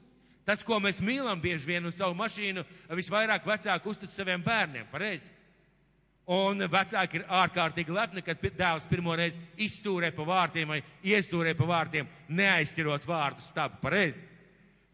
tas, 0.44 0.66
ko 0.68 0.82
mēs 0.84 1.00
mīlam 1.00 1.40
bieži 1.40 1.70
vien 1.70 1.88
uz 1.88 1.96
savu 1.96 2.18
mašīnu, 2.20 2.66
visvairāk 2.92 3.48
vecāki 3.48 3.88
uztic 3.88 4.12
saviem 4.12 4.44
bērniem, 4.44 4.90
pareizi. 4.92 5.32
Un 6.36 6.60
vecāki 6.68 7.22
ir 7.22 7.28
ārkārtīgi 7.30 7.94
lepni, 7.94 8.24
kad 8.26 8.42
dēls 8.44 8.88
pirmo 8.90 9.14
reizi 9.16 9.40
izstūrē 9.62 10.10
pa 10.12 10.26
vārtiem 10.28 10.74
vai 10.74 10.82
iestūrē 11.06 11.54
pa 11.56 11.70
vārtiem, 11.70 12.10
neaizķirot 12.28 13.08
vārdu 13.08 13.46
stabu, 13.46 13.80
pareizi. 13.84 14.26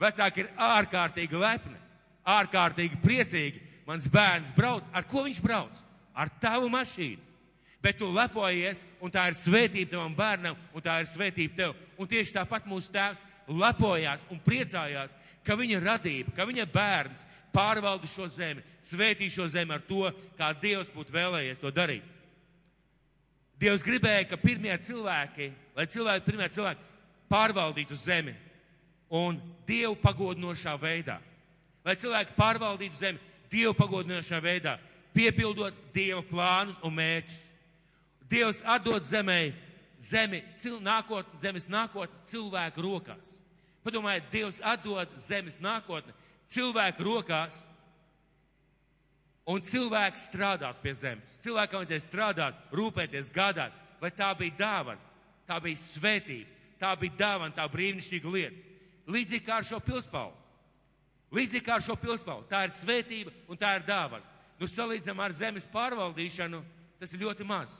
Vecāki 0.01 0.43
ir 0.43 0.51
ārkārtīgi 0.61 1.41
lepni, 1.41 1.77
ārkārtīgi 2.27 3.01
priecīgi, 3.01 3.63
mans 3.87 4.05
bērns 4.11 4.53
brauc, 4.53 4.85
ar 4.93 5.09
ko 5.09 5.25
viņš 5.25 5.41
brauc? 5.41 5.81
Ar 6.13 6.29
tavu 6.43 6.69
mašīnu. 6.69 7.30
Bet 7.81 7.97
tu 7.97 8.11
lepojies, 8.13 8.83
un 9.01 9.09
tā 9.09 9.25
ir 9.31 9.37
svētība 9.39 9.95
tavam 9.95 10.13
bērnam, 10.13 10.57
un 10.75 10.83
tā 10.85 10.99
ir 11.01 11.09
svētība 11.09 11.57
tev. 11.57 11.77
Un 11.97 12.09
tieši 12.09 12.35
tāpat 12.35 12.67
mūsu 12.69 12.91
tēvs 12.93 13.23
lepojās 13.49 14.21
un 14.29 14.41
priecājās, 14.45 15.15
ka 15.45 15.57
viņa 15.57 15.79
radība, 15.81 16.33
ka 16.37 16.45
viņa 16.45 16.67
bērns 16.69 17.25
pārvalda 17.53 18.07
šo 18.07 18.27
zemi, 18.29 18.61
svētī 18.85 19.31
šo 19.33 19.47
zemi 19.49 19.73
ar 19.75 19.81
to, 19.87 20.05
kā 20.37 20.51
Dievs 20.61 20.93
būtu 20.93 21.13
vēlējies 21.15 21.61
to 21.61 21.73
darīt. 21.73 22.05
Dievs 23.61 23.83
gribēja, 23.85 24.29
ka 24.29 24.39
pirmie 24.41 24.73
cilvēki, 24.81 25.51
lai 25.77 25.85
cilvēki, 25.89 26.25
pirmie 26.25 26.47
cilvēki 26.53 26.87
pārvaldītu 27.29 27.97
zemi 28.01 28.33
un 29.11 29.37
Dievu 29.67 29.97
pagodinošā 30.01 30.73
veidā. 30.81 31.19
Lai 31.85 31.97
cilvēki 31.97 32.37
pārvaldītu 32.37 32.97
zemi, 33.01 33.21
Dievu 33.51 33.75
pagodinošā 33.77 34.39
veidā, 34.41 34.77
piepildot 35.13 35.77
Dieva 35.93 36.23
plānus 36.25 36.79
un 36.85 36.95
mērķus. 36.95 37.47
Dievs 38.31 38.61
atdod 38.63 39.03
zemē, 39.03 39.51
zemi, 39.99 40.39
cil, 40.55 40.79
nākot, 40.83 41.27
zemes 41.43 41.67
nākotni 41.67 42.31
cilvēku 42.31 42.83
rokās. 42.85 43.35
Padomājiet, 43.83 44.29
Dievs 44.31 44.61
atdod 44.63 45.11
zemes 45.19 45.59
nākotni 45.59 46.15
cilvēku 46.51 47.03
rokās, 47.03 47.65
un 49.51 49.61
cilvēks 49.65 50.27
strādāt 50.29 50.79
pie 50.83 50.93
zemes. 50.95 51.37
Cilvēkam 51.43 51.81
vajadzēja 51.81 52.05
strādāt, 52.05 52.65
rūpēties, 52.75 53.31
gādāt. 53.35 53.75
Vai 54.01 54.09
tā 54.15 54.31
bija 54.37 54.57
dāvana, 54.57 55.01
tā 55.45 55.59
bija 55.61 55.77
svētība, 55.77 56.49
tā 56.81 56.95
bija 56.97 57.17
dāvana, 57.19 57.53
tā 57.57 57.67
brīnišķīga 57.69 58.33
lieta. 58.33 58.63
Līdzīgi 59.11 59.45
kā 59.45 59.59
ar 59.59 59.67
šo 59.67 59.81
pilspauku. 59.83 60.37
Līdzīgi 61.35 61.65
kā 61.65 61.77
ar 61.77 61.85
šo 61.85 61.95
pilspauku. 61.99 62.47
Tā 62.49 62.65
ir 62.65 62.73
svētība 62.75 63.33
un 63.47 63.59
tā 63.59 63.75
ir 63.77 63.85
dāvana. 63.87 64.25
Nu, 64.59 64.69
salīdzinām 64.69 65.21
ar 65.23 65.33
zemes 65.33 65.67
pārvaldīšanu, 65.73 66.61
tas 67.01 67.13
ir 67.13 67.23
ļoti 67.25 67.45
maz. 67.47 67.79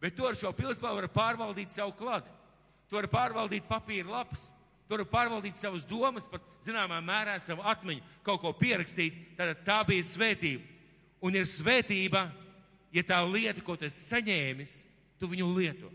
Bet 0.00 0.16
to 0.16 0.28
ar 0.28 0.36
šo 0.36 0.52
pilspauku 0.52 1.00
var 1.00 1.08
pārvaldīt 1.12 1.72
savu 1.72 1.94
kladi. 1.96 2.30
To 2.90 3.00
var 3.00 3.08
pārvaldīt 3.10 3.66
papīra 3.68 4.18
lapas. 4.18 4.50
To 4.86 4.94
var 4.94 5.06
pārvaldīt 5.10 5.58
savas 5.58 5.86
domas, 5.88 6.28
pat 6.30 6.44
zināmā 6.62 7.00
mērā 7.02 7.34
savu 7.42 7.64
atmiņu, 7.66 8.04
kaut 8.26 8.42
ko 8.44 8.52
pierakstīt. 8.54 9.16
Tātad 9.38 9.64
tā 9.66 9.80
bija 9.88 10.06
svētība. 10.06 10.62
Un 11.24 11.34
ir 11.34 11.48
svētība, 11.50 12.28
ja 12.94 13.02
tā 13.02 13.18
lieta, 13.26 13.64
ko 13.64 13.74
tu 13.74 13.88
esi 13.88 14.04
saņēmis, 14.12 14.76
tu 15.18 15.30
viņu 15.32 15.48
lieto. 15.56 15.90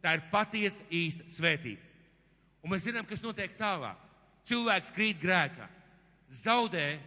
Tā 0.00 0.14
ir 0.16 0.28
patiesa 0.30 0.84
īsta 0.94 1.26
svētība. 1.32 1.82
Un 2.62 2.70
mēs 2.74 2.86
zinām, 2.86 3.08
kas 3.08 3.22
notiek 3.24 3.56
tālāk. 3.58 3.98
Cilvēks 4.48 4.92
krīt 4.94 5.18
grēkā 5.20 5.66
zaudē 6.30 7.00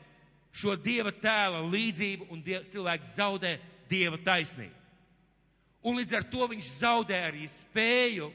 šo 0.53 0.75
dieva 0.77 1.11
tēla 1.11 1.63
līdzību 1.65 2.27
un 2.33 2.41
die, 2.45 2.59
cilvēks 2.73 3.15
zaudē 3.17 3.55
dieva 3.89 4.19
taisnību. 4.21 4.82
Un 5.83 5.99
līdz 5.99 6.15
ar 6.15 6.25
to 6.31 6.47
viņš 6.47 6.69
zaudē 6.79 7.17
arī 7.27 7.47
spēju 7.51 8.29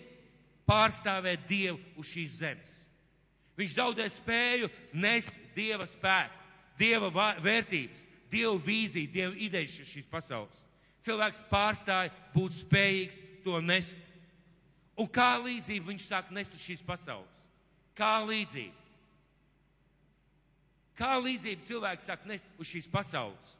pārstāvēt 0.68 1.46
dievu 1.48 1.80
uz 1.96 2.10
šīs 2.10 2.40
zemes. 2.42 2.74
Viņš 3.58 3.74
zaudē 3.74 4.04
spēju 4.12 4.68
nest 4.92 5.32
dieva 5.56 5.86
spēku, 5.88 6.44
dieva 6.78 7.08
vērtības, 7.42 8.04
dievu 8.30 8.60
vīziju, 8.62 9.10
dievu 9.10 9.38
idejas 9.48 9.78
šīs 9.88 10.06
pasaules. 10.10 10.64
Cilvēks 11.02 11.40
pārstāja 11.50 12.12
būt 12.34 12.58
spējīgs 12.60 13.22
to 13.44 13.58
nest. 13.64 13.98
Un 14.98 15.08
kā 15.10 15.38
līdzību 15.40 15.92
viņš 15.92 16.06
sāk 16.06 16.30
nest 16.34 16.54
uz 16.54 16.62
šīs 16.62 16.82
pasaules? 16.86 17.34
Kā 17.98 18.18
līdzību? 18.26 18.74
Kā 20.98 21.14
līdzību 21.22 21.66
cilvēks 21.66 22.08
sāk 22.10 22.26
nest 22.26 22.46
uz 22.58 22.68
šīs 22.68 22.90
pasaules? 22.90 23.54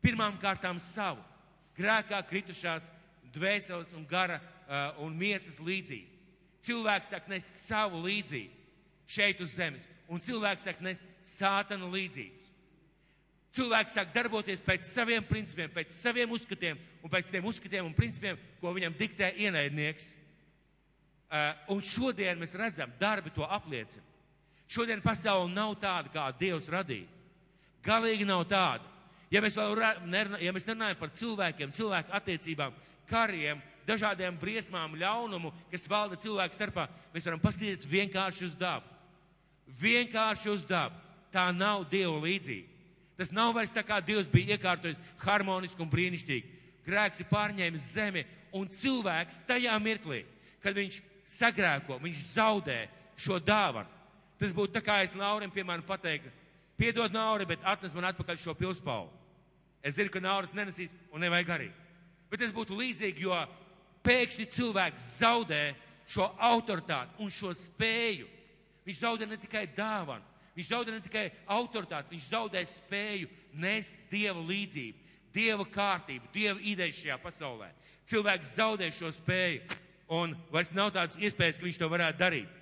Pirmām 0.00 0.38
kārtām 0.40 0.78
savu, 0.80 1.20
grēkā 1.76 2.22
kritušās 2.30 2.86
dvēseles 3.34 3.92
un 3.96 4.06
gara 4.08 4.40
uh, 4.40 5.04
un 5.04 5.16
miesas 5.16 5.58
līdzību. 5.62 6.18
Cilvēks 6.64 7.12
sāk 7.12 7.28
nest 7.30 7.54
savu 7.64 8.02
līdzību 8.04 8.58
šeit 9.10 9.40
uz 9.42 9.56
zemes, 9.56 9.86
un 10.10 10.22
cilvēks 10.22 10.66
sāk 10.68 10.82
nest 10.84 11.04
sātana 11.26 11.88
līdzības. 11.90 12.36
Cilvēks 13.56 13.94
sāk 13.96 14.12
darboties 14.14 14.60
pēc 14.62 14.84
saviem 14.86 15.24
principiem, 15.26 15.70
pēc 15.74 15.90
saviem 15.90 16.30
uzskatiem 16.30 16.78
un 17.02 17.10
pēc 17.10 17.32
tiem 17.32 17.46
uzskatiem 17.50 17.88
un 17.88 17.96
principiem, 17.96 18.38
ko 18.60 18.74
viņam 18.76 18.94
diktē 18.98 19.32
ienaidnieks. 19.42 20.12
Uh, 21.30 21.50
un 21.74 21.82
šodien 21.82 22.38
mēs 22.38 22.54
redzam, 22.58 22.92
darbi 22.98 23.30
to 23.34 23.46
apliecina. 23.46 24.06
Šodien 24.70 25.02
pasaule 25.02 25.50
nav 25.50 25.74
tāda, 25.82 26.10
kā 26.14 26.28
Dievs 26.38 26.68
radīja. 26.70 27.08
Galīgi 27.82 28.26
nav 28.26 28.44
tāda. 28.50 28.86
Ja 29.30 29.42
mēs 29.42 29.56
vēl 29.58 29.76
nerunājam, 30.10 30.42
ja 30.42 30.52
mēs 30.54 30.66
nerunājam 30.66 30.98
par 30.98 31.12
cilvēkiem, 31.14 31.74
cilvēku 31.74 32.14
attiecībām, 32.18 32.74
kariem, 33.10 33.60
dažādiem 33.88 34.36
briesmām, 34.38 34.96
ļaunumu, 34.98 35.52
kas 35.72 35.88
valda 35.90 36.18
cilvēku 36.20 36.56
starpā, 36.56 36.86
mēs 37.14 37.26
varam 37.26 37.42
paskatīties 37.42 37.88
vienkārši 37.90 38.46
uz 38.48 38.56
dabu. 38.58 38.86
Vienkārši 39.80 40.50
uz 40.52 40.64
dabu. 40.66 40.98
Tā 41.30 41.50
nav 41.54 41.84
Dieva 41.90 42.16
līdzība. 42.22 42.66
Tas 43.20 43.30
nav 43.36 43.52
vairs 43.54 43.74
tā 43.76 43.84
kā 43.84 44.00
Dievs 44.00 44.30
bija 44.32 44.56
iekārtojis 44.56 44.98
harmoniski 45.20 45.82
un 45.84 45.90
brīnišķīgi. 45.92 46.58
Grēks 46.86 47.20
ir 47.20 47.28
pārņēmis 47.28 47.90
zemi 47.92 48.24
un 48.56 48.70
cilvēks 48.72 49.42
tajā 49.46 49.74
mirklī, 49.82 50.22
kad 50.64 50.74
viņš 50.74 50.96
sagrēko, 51.28 52.00
viņš 52.02 52.22
zaudē 52.32 52.80
šo 53.20 53.38
dāvanu. 53.44 53.90
Tas 54.40 54.54
būtu 54.56 54.72
tā 54.78 54.82
kā 54.82 55.02
es 55.04 55.12
Laurim, 55.14 55.52
piemēram, 55.52 55.84
pateiktu, 55.84 56.32
piedod 56.80 57.12
Nauri, 57.12 57.44
bet 57.46 57.60
atnes 57.68 57.92
man 57.94 58.08
atpakaļ 58.08 58.40
šo 58.40 58.56
pilspaulu. 58.56 59.12
Es 59.84 59.96
zinu, 59.96 60.12
ka 60.12 60.20
Nauris 60.20 60.56
nenesīs 60.56 60.92
un 61.12 61.20
nevajag 61.24 61.52
arī. 61.56 61.68
Bet 62.30 62.44
tas 62.44 62.54
būtu 62.54 62.76
līdzīgi, 62.78 63.26
jo 63.26 63.36
pēkšņi 64.06 64.46
cilvēks 64.54 65.06
zaudē 65.18 65.62
šo 66.10 66.28
autoritāti 66.38 67.18
un 67.22 67.32
šo 67.34 67.52
spēju. 67.56 68.28
Viņš 68.86 69.02
zaudē 69.02 69.26
ne 69.28 69.38
tikai 69.38 69.66
dāvanu, 69.76 70.24
viņš 70.56 70.70
zaudē 70.70 70.94
ne 70.94 71.02
tikai 71.04 71.26
autoritāti, 71.50 72.14
viņš 72.14 72.30
zaudē 72.30 72.62
spēju 72.66 73.28
nest 73.52 73.94
Dieva 74.10 74.40
līdzību, 74.40 75.10
Dieva 75.34 75.66
kārtību, 75.66 76.30
Dieva 76.34 76.58
ideju 76.62 76.96
šajā 77.02 77.18
pasaulē. 77.22 77.68
Cilvēks 78.10 78.56
zaudē 78.56 78.88
šo 78.94 79.12
spēju 79.14 79.78
un 80.10 80.34
vairs 80.50 80.72
nav 80.74 80.90
tādas 80.94 81.18
iespējas, 81.20 81.58
ka 81.58 81.66
viņš 81.68 81.78
to 81.78 81.90
varētu 81.90 82.18
darīt. 82.18 82.56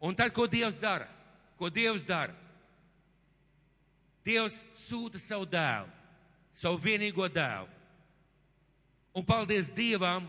Un 0.00 0.14
tad, 0.16 0.30
ko 0.32 0.46
Dievs 0.48 0.78
dara? 0.80 1.08
Ko 1.58 1.68
Dievs 1.68 2.06
dara? 2.08 2.32
Dievs 4.26 4.64
sūta 4.76 5.18
savu 5.18 5.48
dēlu 5.48 6.00
savu 6.60 6.80
vienīgo 6.82 7.28
dēlu. 7.32 7.68
Un 9.16 9.26
paldies 9.26 9.70
Dievam, 9.74 10.28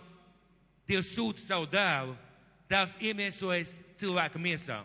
Dievs 0.89 1.13
sūta 1.15 1.43
savu 1.43 1.67
dēlu, 1.71 2.15
dēls 2.71 2.97
iemiesojas 3.03 3.77
cilvēka 3.99 4.39
miesā. 4.41 4.81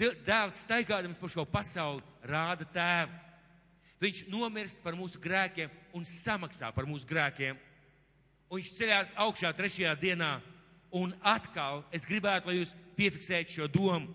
Dēls 0.00 0.62
staigādams 0.64 1.18
pa 1.20 1.28
šo 1.28 1.44
pasauli 1.44 2.04
rāda 2.24 2.64
tēvu. 2.72 3.18
Viņš 4.00 4.22
nomirst 4.32 4.80
par 4.80 4.96
mūsu 4.96 5.20
grēkiem 5.20 5.72
un 5.96 6.06
samaksā 6.08 6.70
par 6.72 6.86
mūsu 6.88 7.08
grēkiem. 7.08 7.58
Un 8.48 8.60
viņš 8.60 8.70
ceļās 8.78 9.12
augšā 9.20 9.50
trešajā 9.56 9.92
dienā. 10.00 10.38
Un 10.96 11.12
atkal 11.22 11.84
es 11.94 12.06
gribētu, 12.08 12.48
lai 12.48 12.56
jūs 12.62 12.72
piefiksētu 12.96 13.58
šo 13.58 13.68
domu. 13.70 14.08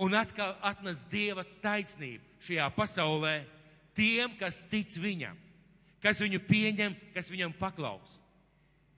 Un 0.00 0.16
atkal 0.16 0.56
atnes 0.64 1.04
Dieva 1.12 1.44
taisnību 1.62 2.35
šajā 2.46 2.70
pasaulē 2.76 3.40
tiem, 3.96 4.32
kas 4.40 4.62
tic 4.70 4.94
viņam 5.02 5.36
kas 6.06 6.20
viņu 6.22 6.40
pieņem, 6.46 6.94
kas 7.14 7.30
viņam 7.32 7.54
paklaus. 7.58 8.20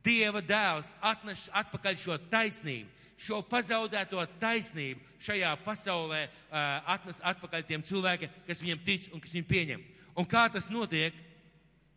Dieva 0.05 0.43
dēls 0.45 0.93
atnes 1.05 1.47
atpakaļ 1.57 1.97
šo 2.01 2.17
taisnību, 2.31 2.91
šo 3.19 3.41
pazaudēto 3.49 4.23
taisnību 4.41 5.03
šajā 5.25 5.51
pasaulē 5.65 6.27
uh, 6.29 6.59
atnes 6.95 7.21
atpakaļ 7.27 7.65
tiem 7.67 7.85
cilvēkiem, 7.89 8.37
kas 8.47 8.63
viņam 8.63 8.85
tic 8.87 9.09
un 9.13 9.25
kas 9.25 9.35
viņu 9.35 9.49
pieņem. 9.49 9.83
Un 10.19 10.29
kā 10.29 10.47
tas 10.53 10.71
notiek? 10.71 11.17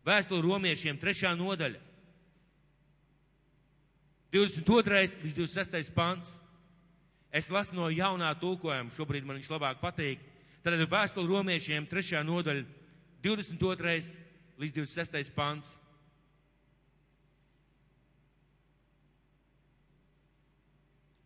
Vēstuli 0.02 0.42
romiešiem, 0.42 0.96
trešā 0.98 1.30
nodaļa. 1.38 1.78
22. 4.34 5.02
līdz 5.22 5.36
26. 5.36 5.92
pants. 5.94 6.32
Es 7.32 7.52
lasu 7.54 7.76
no 7.78 7.86
jaunā 7.92 8.32
tulkojuma, 8.40 8.90
šobrīd 8.96 9.28
man 9.28 9.38
viņš 9.38 9.52
labāk 9.52 9.78
patīk. 9.80 10.24
Tad 10.62 10.78
vēstuli 10.86 11.26
romiešiem, 11.26 11.88
trešā 11.90 12.20
nodaļa, 12.22 12.62
22 13.22 14.16
līdz 14.62 14.76
26. 14.78 15.32
pants. 15.34 15.72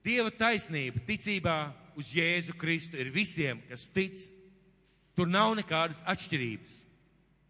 Dieva 0.06 0.30
taisnība 0.30 1.02
ticībā 1.04 1.56
uz 1.98 2.12
Jēzu 2.14 2.54
Kristu 2.56 2.96
ir 3.00 3.10
visiem, 3.12 3.60
kas 3.68 3.88
tic. 3.92 4.20
Tur 5.16 5.28
nav 5.28 5.54
nekādas 5.56 6.02
atšķirības, 6.06 6.72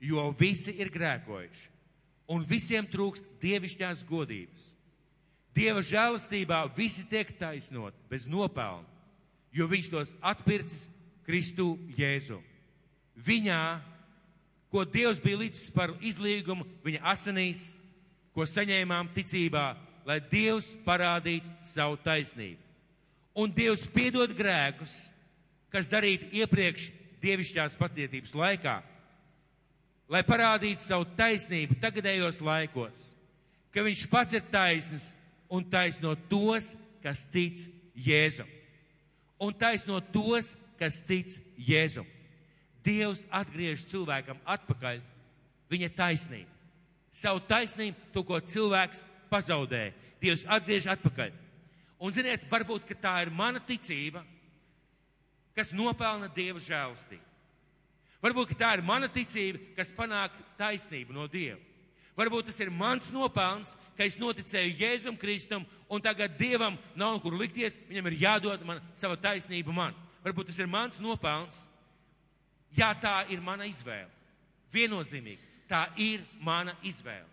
jo 0.06 0.28
visi 0.38 0.74
ir 0.78 0.90
grēkojuši 0.94 1.66
un 2.32 2.42
visiem 2.46 2.86
trūkst 2.90 3.26
dievišķās 3.42 4.02
godības. 4.06 4.64
Dieva 5.56 5.82
žēlastībā 5.84 6.64
visi 6.76 7.06
tiek 7.08 7.30
taisnot 7.38 7.94
bez 8.10 8.26
nopelna, 8.28 8.86
jo 9.54 9.68
viņš 9.70 9.90
tos 9.92 10.12
atpircis 10.20 10.86
Kristu 11.26 11.74
Jēzu. 11.98 12.38
Viņā 13.26 13.60
ko 14.70 14.84
Dievs 14.84 15.20
bija 15.22 15.40
līdz 15.40 15.60
par 15.72 15.94
izlīgumu 16.04 16.66
viņa 16.84 17.02
asinīs, 17.12 17.70
ko 18.36 18.44
saņēmām 18.44 19.08
ticībā, 19.14 19.70
lai 20.04 20.18
Dievs 20.30 20.68
parādītu 20.84 21.48
savu 21.64 21.96
taisnību. 22.04 22.60
Un 23.36 23.52
Dievs 23.52 23.84
piedod 23.94 24.32
grēkus, 24.36 25.06
kas 25.72 25.88
darīti 25.92 26.28
iepriekš 26.42 26.90
dievišķās 27.24 27.78
patietības 27.80 28.34
laikā, 28.36 28.76
lai 30.12 30.22
parādītu 30.28 30.84
savu 30.84 31.08
taisnību 31.16 31.78
tagadējos 31.80 32.42
laikos, 32.44 33.08
ka 33.72 33.84
viņš 33.84 34.04
pats 34.12 34.36
ir 34.36 34.44
taisns 34.52 35.10
un 35.48 35.64
taisno 35.64 36.14
tos, 36.30 36.74
kas 37.00 37.24
tic 37.32 37.64
Jēzum. 37.96 38.48
Un 39.40 39.52
taisno 39.56 39.98
tos, 40.12 40.54
kas 40.80 41.00
tic 41.06 41.32
Jēzum. 41.56 42.06
Dievs 42.86 43.24
atgriež 43.34 43.86
cilvēkam 43.90 44.38
atpakaļ 44.46 45.00
viņa 45.72 45.90
taisnību. 45.96 46.52
Savu 47.16 47.40
taisnību, 47.48 47.96
to, 48.12 48.22
ko 48.26 48.38
cilvēks 48.40 49.02
pazaudē, 49.32 49.90
Dievs 50.22 50.44
atgriež 50.46 50.86
atpakaļ. 50.94 51.32
Un, 51.98 52.12
ziniet, 52.12 52.44
varbūt 52.50 52.90
tā 53.00 53.14
ir 53.24 53.32
mana 53.32 53.60
ticība, 53.60 54.22
kas 55.56 55.72
nopelna 55.72 56.28
Dieva 56.28 56.60
žēlastību. 56.60 57.24
Varbūt 58.22 58.56
tā 58.58 58.74
ir 58.76 58.84
mana 58.84 59.08
ticība, 59.12 59.60
kas 59.76 59.92
panāk 59.94 60.34
taisnību 60.60 61.16
no 61.16 61.26
Dieva. 61.30 61.60
Varbūt 62.16 62.48
tas 62.48 62.58
ir 62.64 62.72
mans 62.72 63.10
nopelns, 63.12 63.74
ka 63.96 64.04
es 64.06 64.16
noticēju 64.16 64.76
Jēzum 64.80 65.18
Kristum, 65.20 65.66
un 65.88 66.00
tagad 66.00 66.38
Dievam 66.38 66.78
nav 66.96 67.18
kur 67.20 67.36
likties, 67.36 67.76
viņam 67.90 68.08
ir 68.08 68.20
jādod 68.22 68.64
man 68.64 68.80
sava 68.96 69.18
taisnība 69.20 69.72
man. 69.72 69.96
Varbūt 70.26 70.50
tas 70.50 70.58
ir 70.58 70.66
mans 70.66 70.98
nopelns, 70.98 71.62
Jā, 72.76 72.90
tā 73.00 73.24
ir 73.32 73.40
mana 73.40 73.66
izvēle. 73.68 74.10
Viennozīmīgi, 74.74 75.40
tā 75.70 75.86
ir 76.02 76.24
mana 76.44 76.74
izvēle. 76.84 77.28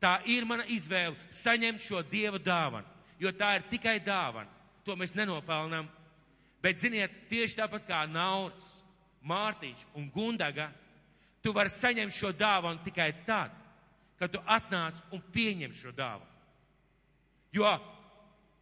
Tā 0.00 0.18
ir 0.28 0.44
mana 0.46 0.66
izvēle 0.70 1.16
saņemt 1.34 1.82
šo 1.82 2.02
Dieva 2.06 2.38
dāvanu, 2.38 2.86
jo 3.18 3.32
tā 3.32 3.56
ir 3.56 3.66
tikai 3.70 3.96
dāvana. 4.04 4.50
To 4.84 4.94
mēs 4.94 5.16
nenopelnām. 5.16 5.88
Bet, 6.62 6.78
ziniet, 6.78 7.12
tieši 7.30 7.58
tāpat 7.58 7.86
kā 7.88 8.04
Nauris, 8.10 8.68
Mārtiņš 9.26 9.82
un 9.98 10.06
Gundaga, 10.14 10.68
tu 11.42 11.50
vari 11.54 11.72
saņemt 11.72 12.14
šo 12.14 12.30
dāvanu 12.36 12.84
tikai 12.84 13.10
tad, 13.26 13.50
kad 14.20 14.30
tu 14.30 14.38
atnāc 14.46 15.00
un 15.10 15.22
pieņem 15.34 15.74
šo 15.74 15.90
dāvanu. 15.96 16.30
Jo 17.56 17.72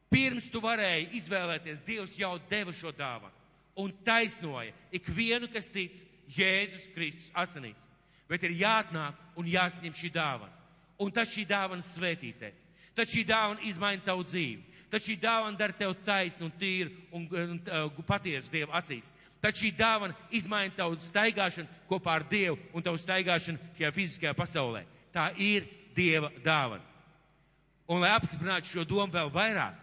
pirms 0.09 0.49
tu 0.53 0.63
varēji 0.65 1.11
izvēlēties, 1.19 1.85
Dievs 1.85 2.17
jau 2.17 2.37
deva 2.49 2.73
šo 2.73 2.95
dāvanu 2.95 3.44
un 3.77 3.93
taisnoja 4.05 4.73
ikvienu, 4.95 5.49
kas 5.53 5.71
tic 5.73 5.99
Jēzus 6.35 6.87
Kristus 6.95 7.31
asinīs. 7.35 7.81
Bet 8.29 8.45
ir 8.47 8.57
jāatnāk 8.57 9.19
un 9.39 9.49
jāsņem 9.51 9.97
šī 9.97 10.11
dāvana. 10.15 10.53
Un 11.03 11.11
tad 11.13 11.29
šī 11.29 11.45
dāvana 11.49 11.85
svētītē. 11.85 12.53
Tad 12.95 13.11
šī 13.11 13.25
dāvana 13.27 13.67
izmaina 13.67 14.03
tavu 14.07 14.25
dzīvi. 14.25 14.63
Tad 14.91 15.03
šī 15.03 15.17
dāvana 15.19 15.59
dara 15.59 15.75
tev 15.75 15.93
taisnu 16.07 16.47
un 16.47 16.57
tīru 16.59 16.93
un, 17.13 17.27
un, 17.27 17.61
un 17.99 18.07
patiesu 18.07 18.53
Dievu 18.53 18.73
acīs. 18.79 19.11
Tad 19.43 19.59
šī 19.59 19.75
dāvana 19.77 20.15
izmaina 20.33 20.73
tavu 20.77 20.97
staigāšanu 21.03 21.83
kopā 21.91 22.15
ar 22.21 22.27
Dievu 22.31 22.57
un 22.73 22.85
tavu 22.85 23.01
staigāšanu 23.03 23.75
šajā 23.77 23.91
fiziskajā 23.93 24.35
pasaulē. 24.39 24.85
Tā 25.13 25.33
ir 25.37 25.67
Dieva 25.95 26.31
dāvana. 26.45 26.85
Un, 27.91 28.01
lai 28.01 28.15
apstiprinātu 28.15 28.71
šo 28.71 28.87
domu 28.89 29.13
vēl 29.13 29.29
vairāk, 29.35 29.75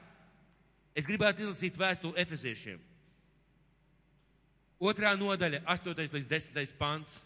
es 0.98 1.06
gribētu 1.06 1.46
izlasīt 1.46 1.78
vēstuli 1.78 2.18
Efeziešiem. 2.24 2.80
Otrā 4.82 5.14
nodaļa, 5.14 5.62
8. 5.70 5.94
līdz 6.10 6.28
10. 6.28 6.74
pants. 6.80 7.20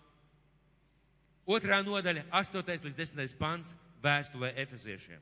Otrā 1.48 1.80
nodaļa, 1.86 2.26
8. 2.36 2.84
līdz 2.84 2.98
10. 3.00 3.38
pants 3.40 3.72
vēstulē 4.04 4.52
Efeziešiem. 4.60 5.22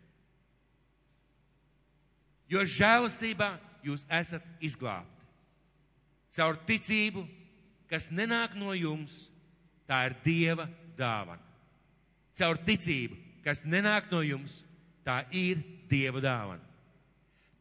Jo 2.49 2.65
žēlastībā 2.65 3.53
jūs 3.85 4.07
esat 4.09 4.45
izglābti. 4.65 5.29
Caur 6.33 6.57
ticību, 6.65 7.21
kas 7.91 8.09
nenāk 8.09 8.57
no 8.57 8.73
jums, 8.73 9.27
tā 9.85 10.01
ir 10.09 10.17
Dieva 10.25 10.65
dāvana. 10.97 11.41
Caur 12.33 12.57
ticību, 12.65 13.19
kas 13.45 13.61
nenāk 13.69 14.09
no 14.09 14.23
jums, 14.25 14.63
tā 15.05 15.21
ir 15.29 15.61
Dieva 15.91 16.23
dāvana. 16.23 16.65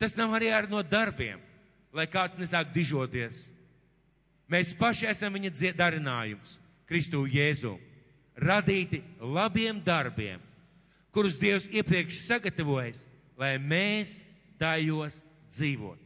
Tas 0.00 0.16
nav 0.16 0.32
arī 0.32 0.48
ar 0.48 0.70
no 0.72 0.80
darbiem, 0.80 1.42
lai 1.92 2.08
kāds 2.08 2.40
nesāk 2.40 2.72
dižoties 2.72 3.44
Mēs 4.50 4.74
paši 4.76 5.08
esam 5.10 5.34
viņa 5.36 5.72
darinājums, 5.76 6.58
Kristu 6.86 7.24
Jēzu, 7.26 7.78
radīti 8.36 9.02
labiem 9.20 9.80
darbiem, 9.84 10.40
kurus 11.12 11.38
Dievs 11.38 11.68
iepriekš 11.70 12.24
sagatavojas, 12.26 13.06
lai 13.36 13.56
mēs 13.58 14.22
tajos 14.58 15.22
dzīvotu. 15.50 16.02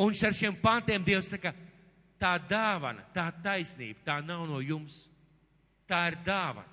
Un 0.00 0.14
ar 0.24 0.32
šiem 0.32 0.56
pantiem 0.56 1.04
Dievs 1.04 1.28
saka, 1.28 1.52
tā 2.20 2.36
dāvana, 2.48 3.04
tā 3.14 3.26
taisnība, 3.42 4.00
tā 4.04 4.20
nav 4.24 4.46
no 4.48 4.60
jums. 4.64 5.06
Tā 5.88 6.06
ir 6.12 6.16
dāvana, 6.24 6.68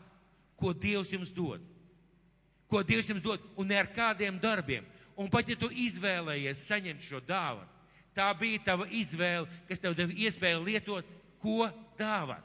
ko 0.59 0.73
Dievs 0.73 1.11
jums 1.11 1.31
dod. 1.33 1.63
Ko 2.67 2.83
Dievs 2.83 3.09
jums 3.09 3.23
dod, 3.23 3.41
un 3.57 3.67
ne 3.67 3.79
ar 3.79 3.89
kādiem 3.91 4.37
darbiem. 4.39 4.85
Un 5.17 5.31
pat 5.33 5.49
ja 5.49 5.57
tu 5.57 5.71
izvēlējies 5.71 6.67
saņemt 6.67 7.01
šo 7.01 7.19
dāvanu, 7.25 7.67
tā 8.17 8.27
bija 8.37 8.63
tava 8.71 8.87
izvēle, 8.89 9.47
kas 9.69 9.81
tev 9.81 9.95
deva 9.97 10.15
iespēju 10.15 10.63
lietot, 10.65 11.07
ko 11.43 11.69
dāvana. 11.99 12.43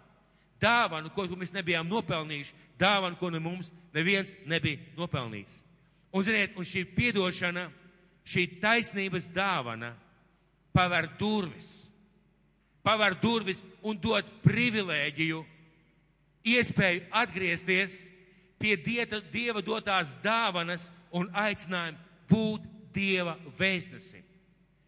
Dāvanu, 0.63 1.11
ko 1.11 1.25
mēs 1.35 1.55
nebijām 1.57 1.89
nopelnījuši, 1.91 2.55
dāvanu, 2.79 3.19
ko 3.19 3.33
ne 3.33 3.41
mums 3.43 3.73
neviens 3.95 4.35
nebija 4.47 4.79
nopelnījis. 4.99 5.59
Un, 6.13 6.23
ziniet, 6.27 6.55
un 6.55 6.67
šī 6.69 6.85
piedošana, 6.95 7.67
šī 8.29 8.47
taisnības 8.63 9.27
dāvana 9.35 9.95
paver 10.77 11.09
durvis, 11.19 11.89
paver 12.85 13.17
durvis 13.19 13.63
un 13.83 13.99
dod 13.99 14.29
privilēģiju, 14.45 15.43
iespēju 16.53 17.07
atgriezties 17.11 18.05
pie 18.63 18.77
dieta, 18.79 19.19
Dieva 19.33 19.63
dotās 19.65 20.15
dāvanas 20.23 20.91
un 21.11 21.31
aicinājumu 21.35 21.99
būt 22.31 22.69
Dieva 22.95 23.35
vēstnesim 23.59 24.32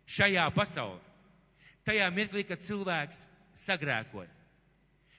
šajā 0.06 0.44
pasaulē. 0.54 1.00
Tajā 1.84 2.06
mirklī, 2.14 2.44
kad 2.48 2.62
cilvēks 2.64 3.26
sagrēkoja. 3.58 4.30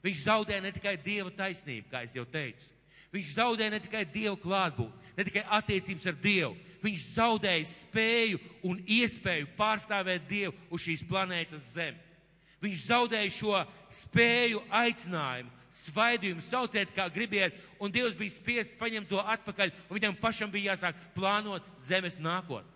Viņš 0.06 0.22
zaudē 0.26 0.60
ne 0.62 0.72
tikai 0.74 0.96
Dieva 1.02 1.32
taisnību, 1.34 1.90
kā 1.90 2.04
es 2.06 2.14
jau 2.18 2.26
teicu. 2.30 2.66
Viņš 3.14 3.34
zaudē 3.38 3.70
ne 3.72 3.80
tikai 3.82 4.04
Dieva 4.06 4.36
klātbūtni, 4.38 5.14
ne 5.18 5.26
tikai 5.26 5.46
attiecības 5.58 6.10
ar 6.12 6.18
Dievu. 6.22 6.56
Viņš 6.86 7.06
zaudēja 7.16 7.68
spēju 7.70 8.42
un 8.68 8.82
iespēju 8.86 9.54
pārstāvēt 9.58 10.28
Dievu 10.30 10.54
uz 10.70 10.84
šīs 10.86 11.06
planētas 11.10 11.72
Zemi. 11.74 12.02
Viņš 12.66 12.84
zaudēja 12.90 13.32
šo 13.34 13.62
spēju, 13.94 14.62
aicinājumu, 14.74 15.52
svaidījumu, 15.76 16.44
sauciet, 16.46 16.94
kā 16.96 17.08
gribiet, 17.14 17.58
un 17.82 17.92
Dievs 17.94 18.16
bija 18.18 18.34
spiests 18.34 18.78
paņemt 18.80 19.10
to 19.12 19.20
atpakaļ, 19.22 19.74
un 19.90 19.98
viņam 20.00 20.18
pašam 20.22 20.54
bija 20.54 20.74
jāsāk 20.74 21.02
plānot 21.18 21.66
zemes 21.84 22.18
nākotni. 22.22 22.72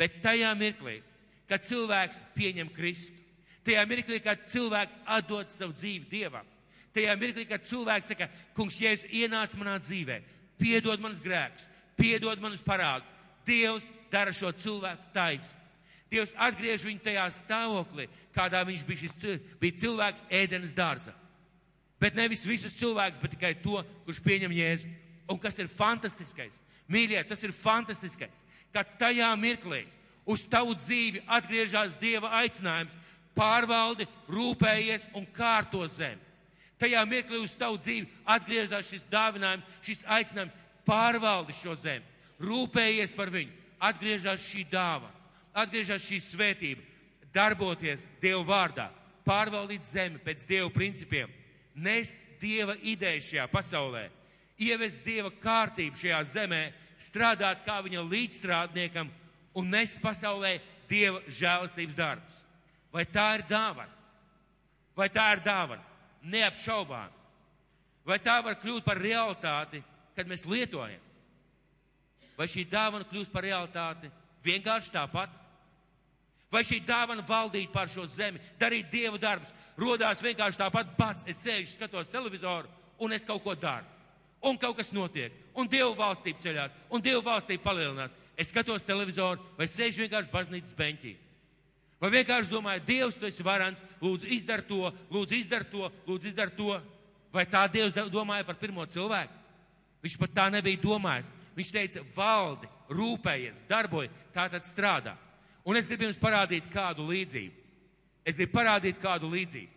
Bet 0.00 0.18
tajā 0.24 0.50
mirklī, 0.58 0.98
kad 1.50 1.66
cilvēks 1.66 2.22
pieņem 2.36 2.70
Kristu, 2.74 3.16
tajā 3.66 3.82
mirklī, 3.90 4.20
kad 4.22 4.46
cilvēks 4.50 5.00
atdod 5.18 5.50
savu 5.50 5.74
dzīvi 5.76 6.06
Dievam, 6.10 6.46
tajā 6.94 7.16
mirklī, 7.18 7.46
kad 7.50 7.66
cilvēks 7.66 8.12
saka, 8.12 8.28
kungs, 8.56 8.78
Jēzus 8.80 9.10
ienāca 9.10 9.58
manā 9.58 9.76
dzīvē, 9.82 10.20
piedod 10.60 11.02
manas 11.02 11.22
grēkus, 11.22 11.66
piedod 11.98 12.42
manus 12.42 12.62
parādus, 12.64 13.10
Dievs 13.46 13.88
dara 14.12 14.32
šo 14.36 14.52
cilvēku 14.52 15.10
taisnu. 15.14 15.56
Dievs 16.10 16.32
atgriež 16.42 16.82
viņu 16.84 17.02
tajā 17.04 17.24
stāvoklī, 17.34 18.08
kādā 18.34 18.60
viņš 18.66 18.82
bija, 18.86 19.00
šis, 19.04 19.38
bija 19.62 19.78
cilvēks 19.80 20.24
ēdenes 20.26 20.74
dārza. 20.76 21.14
Bet 22.02 22.16
nevis 22.18 22.42
visus 22.46 22.74
cilvēkus, 22.78 23.20
bet 23.22 23.34
tikai 23.36 23.54
to, 23.62 23.80
kurš 24.06 24.20
pieņem 24.24 24.54
Jēzu. 24.56 24.90
Un 25.30 25.38
kas 25.38 25.58
ir 25.62 25.70
fantastiskais? 25.70 26.56
Mīļie, 26.90 27.20
tas 27.28 27.42
ir 27.46 27.54
fantastiskais, 27.54 28.42
ka 28.74 28.82
tajā 28.98 29.28
mirklī 29.38 29.84
uz 30.26 30.44
tavu 30.48 30.74
dzīvi 30.78 31.22
atgriežas 31.26 31.96
Dieva 32.00 32.32
aicinājums, 32.40 32.92
pārvaldi, 33.36 34.06
rūpējies 34.28 35.08
un 35.16 35.26
kārto 35.36 35.86
zemi. 35.88 36.20
Tajā 36.80 37.02
mirklī 37.04 37.42
uz 37.44 37.52
tavu 37.60 37.76
dzīvi 37.80 38.08
atgriežas 38.24 38.88
šis 38.88 39.04
dāvinājums, 39.12 39.66
šis 39.84 40.04
aicinājums, 40.08 40.56
pārvaldi 40.88 41.54
šo 41.58 41.76
zemi, 41.82 42.06
rūpējies 42.40 43.12
par 43.16 43.32
viņu, 43.32 43.52
atgriežas 43.90 44.46
šī 44.48 44.64
dāvana. 44.70 45.12
Atgriežas 45.60 46.04
šī 46.06 46.20
svētība, 46.22 46.82
darboties 47.34 48.06
Dieva 48.22 48.42
vārdā, 48.46 48.86
pārvaldīt 49.26 49.84
zemi 49.84 50.20
pēc 50.24 50.44
Dieva 50.48 50.70
principiem, 50.72 51.30
nest 51.74 52.16
Dieva 52.40 52.76
ideju 52.80 53.26
šajā 53.26 53.46
pasaulē, 53.52 54.06
ievest 54.62 55.02
Dieva 55.04 55.32
kārtību 55.42 55.98
šajā 56.00 56.20
zemē, 56.32 56.62
strādāt 57.00 57.64
kā 57.66 57.80
viņa 57.84 58.04
līdzstrādniekam 58.06 59.10
un 59.54 59.70
nest 59.70 60.00
pasaulē 60.02 60.58
Dieva 60.90 61.20
žēlastības 61.30 61.94
darbus. 61.94 62.38
Vai 62.90 63.04
tā 63.06 63.28
ir 63.38 63.44
dāvana? 63.46 63.92
Vai 64.98 65.06
tā 65.08 65.28
ir 65.36 65.42
dāvana? 65.44 65.84
Neapšaubām. 66.26 67.12
Vai 68.04 68.18
tā 68.18 68.40
var 68.42 68.56
kļūt 68.58 68.82
par 68.82 68.98
realitāti, 68.98 69.84
kad 70.16 70.26
mēs 70.26 70.42
lietojam? 70.50 70.98
Vai 72.34 72.48
šī 72.50 72.64
dāvana 72.66 73.06
kļūst 73.06 73.30
par 73.30 73.46
realitāti 73.46 74.10
vienkārši 74.42 74.90
tāpat? 74.96 75.30
Vai 76.50 76.64
šī 76.66 76.80
dāvana 76.82 77.22
valdīt 77.22 77.70
pār 77.70 77.86
šo 77.92 78.08
zemi, 78.10 78.40
darīt 78.58 78.90
dievu 78.90 79.20
darbus, 79.22 79.52
rodās 79.78 80.22
vienkārši 80.24 80.58
tāpat 80.58 80.96
pats. 80.98 81.26
Es 81.30 81.38
sēžu, 81.44 81.76
skatos 81.76 82.10
televizoru 82.10 82.66
un 83.00 83.14
es 83.14 83.24
kaut 83.28 83.44
ko 83.44 83.54
daru. 83.54 83.86
Un 84.42 84.56
kaut 84.58 84.78
kas 84.78 84.90
notiek, 84.96 85.34
un 85.54 85.68
dievu 85.68 85.92
valstība 85.98 86.40
ceļās, 86.40 86.76
un 86.90 87.02
dievu 87.04 87.20
valstība 87.22 87.62
palielinās. 87.62 88.16
Es 88.40 88.48
skatos 88.54 88.86
televizoru 88.88 89.42
vai 89.58 89.66
sēžu 89.68 90.00
vienkārši 90.06 90.32
baznīcas 90.32 90.76
beņķī. 90.78 91.12
Vai 92.00 92.08
vienkārši 92.14 92.48
domāju, 92.48 92.80
Dievs, 92.86 93.18
tu 93.20 93.28
esi 93.28 93.44
varants, 93.44 93.84
lūdzu 94.00 94.30
izdar 94.32 94.62
to, 94.64 94.88
lūdzu 95.12 95.36
izdar 95.36 95.66
to, 95.68 95.90
lūdzu 96.06 96.30
izdar 96.30 96.52
to. 96.56 96.78
Vai 97.30 97.44
tā 97.46 97.66
Dievs 97.70 97.92
domāja 98.08 98.46
par 98.48 98.56
pirmo 98.58 98.86
cilvēku? 98.88 99.36
Viņš 100.00 100.16
pat 100.22 100.32
tā 100.38 100.46
nebija 100.54 100.80
domājis. 100.80 101.28
Viņš 101.58 101.72
teica, 101.74 102.04
valdi, 102.16 102.70
rūpējies, 102.88 103.66
darbojas, 103.68 104.16
tā 104.32 104.46
tad 104.48 104.64
strādā. 104.64 105.12
Un 105.68 105.76
es 105.76 105.90
gribu 105.90 106.06
jums 106.08 106.20
parādīt 106.20 106.70
kādu 106.72 107.04
līdzību. 107.10 107.52
Es 108.24 108.38
gribu 108.38 108.56
parādīt 108.56 108.96
kādu 109.02 109.28
līdzību. 109.28 109.76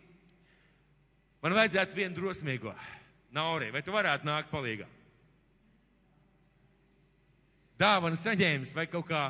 Man 1.44 1.58
vajadzētu 1.58 1.98
vienu 1.98 2.16
drosmīgo. 2.16 2.72
Naurī, 3.36 3.68
vai 3.74 3.82
tu 3.84 3.92
varētu 3.92 4.24
nākt 4.24 4.48
palīgā? 4.48 4.88
Dāvana 7.80 8.14
saņēmis 8.18 8.74
vai 8.76 8.86
kaut 8.86 9.08
kā 9.08 9.22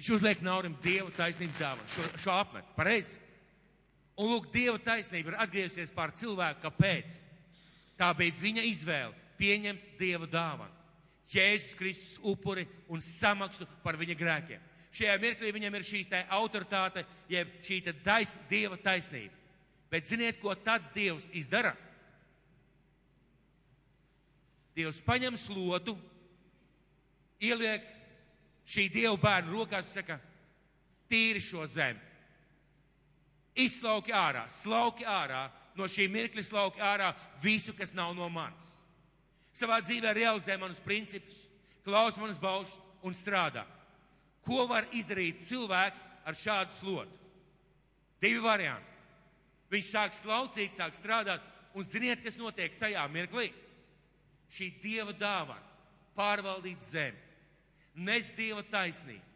Viņš 0.00 0.14
uzliek 0.14 0.38
naurim 0.40 0.72
Dieva 0.80 1.10
taisnības 1.12 1.58
dāvanu, 1.60 1.90
šo, 1.92 2.04
šo 2.22 2.30
apmetu. 2.32 2.70
Pareizi. 2.72 3.18
Un 4.16 4.30
lūk, 4.32 4.46
Dieva 4.48 4.78
taisnība 4.80 5.34
ir 5.34 5.36
atgriezusies 5.44 5.92
pār 5.92 6.14
cilvēku. 6.16 6.62
Kāpēc? 6.62 7.18
Tā 8.00 8.08
bija 8.16 8.32
viņa 8.40 8.64
izvēle 8.64 9.12
pieņemt 9.36 9.90
Dieva 10.00 10.24
dāvanu. 10.24 10.72
Jēzus 11.28 11.76
Kristus 11.76 12.16
upuri 12.24 12.64
un 12.88 13.04
samaksu 13.04 13.68
par 13.84 14.00
viņa 14.00 14.16
grēkiem. 14.16 14.64
Šajā 14.96 15.18
mirklī 15.20 15.52
viņam 15.52 15.76
ir 15.76 15.86
šī 15.90 16.02
autoritāte, 16.32 17.04
jeb 17.28 17.52
šī 17.68 17.82
tais, 18.00 18.32
Dieva 18.48 18.80
taisnība. 18.80 19.36
Bet 19.92 20.08
ziniet, 20.08 20.40
ko 20.40 20.56
tad 20.56 20.88
Dievs 20.96 21.28
izdara? 21.36 21.76
Dievs 24.72 25.04
paņem 25.04 25.36
slotu, 25.36 25.98
ieliek 27.36 27.99
šī 28.70 28.86
dievu 28.92 29.18
bērnu 29.20 29.56
rokās 29.58 29.90
saka, 29.90 30.18
tīri 31.10 31.42
šo 31.42 31.66
zemi. 31.66 32.00
Izslauki 33.58 34.14
ārā, 34.14 34.44
slauki 34.48 35.06
ārā, 35.08 35.48
no 35.74 35.88
šī 35.90 36.06
mirkļa 36.10 36.44
slauki 36.46 36.82
ārā 36.82 37.10
visu, 37.42 37.74
kas 37.76 37.92
nav 37.96 38.14
no 38.14 38.28
manis. 38.30 38.66
Savā 39.56 39.80
dzīvē 39.82 40.12
realizē 40.14 40.56
manus 40.58 40.78
principus, 40.84 41.36
klaus 41.84 42.18
manas 42.20 42.38
baušas 42.38 42.76
un 43.02 43.16
strādā. 43.16 43.64
Ko 44.46 44.64
var 44.70 44.86
izdarīt 44.96 45.42
cilvēks 45.42 46.06
ar 46.24 46.38
šādu 46.38 46.76
slotu? 46.78 47.18
Divi 48.22 48.40
varianti. 48.44 48.86
Viņš 49.70 49.90
sāk 49.90 50.14
slaucīt, 50.16 50.76
sāk 50.76 50.96
strādāt, 50.98 51.42
un 51.74 51.84
ziniet, 51.86 52.22
kas 52.24 52.38
notiek 52.38 52.78
tajā 52.80 53.02
mirklī? 53.12 53.50
Šī 54.50 54.70
dieva 54.82 55.12
dāvana 55.14 55.62
pārvaldīt 56.16 56.82
zemi 56.82 57.29
nes 58.00 58.30
Dieva 58.36 58.64
taisnību, 58.66 59.26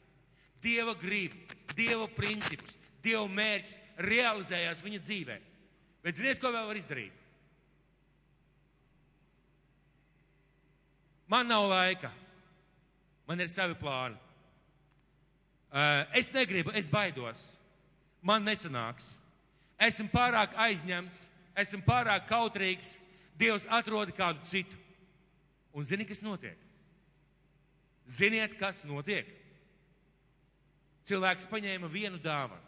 Dieva 0.64 0.94
gribu, 0.96 1.36
Dieva 1.76 2.08
principus, 2.08 2.76
Dieva 3.04 3.26
mērķus, 3.28 3.76
realizējās 4.00 4.82
viņa 4.82 5.00
dzīvē. 5.04 5.36
Bet 6.04 6.18
ziniet, 6.18 6.40
ko 6.40 6.50
vēl 6.52 6.66
var 6.68 6.80
izdarīt? 6.80 7.20
Man 11.30 11.48
nav 11.48 11.68
laika. 11.70 12.10
Man 13.24 13.40
ir 13.40 13.48
savi 13.48 13.76
plāni. 13.80 14.18
Uh, 15.74 16.04
es 16.14 16.28
negribu, 16.32 16.70
es 16.76 16.88
baidos. 16.92 17.46
Man 18.22 18.44
nesanāks. 18.46 19.14
Esmu 19.80 20.06
pārāk 20.12 20.52
aizņemts, 20.60 21.16
esmu 21.58 21.82
pārāk 21.86 22.28
kautrīgs. 22.28 22.94
Dievs 23.40 23.64
atrod 23.66 24.12
kādu 24.14 24.44
citu. 24.46 24.76
Un 25.74 25.88
zini, 25.88 26.06
kas 26.06 26.22
notiek? 26.22 26.60
Ziniet, 28.10 28.56
kas 28.60 28.82
notiek? 28.84 29.28
Cilvēks 31.08 31.48
paņēma 31.50 31.88
vienu 31.92 32.18
dāvanu, 32.20 32.62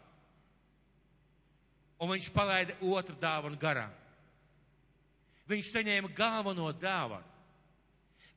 un 1.97 2.11
viņš 2.13 2.29
palaida 2.33 2.75
otru 2.85 3.15
dāvanu 3.17 3.57
garām. 3.57 3.93
Viņš 5.49 5.71
saņēma 5.73 6.11
galveno 6.13 6.69
dāvanu, 6.75 7.25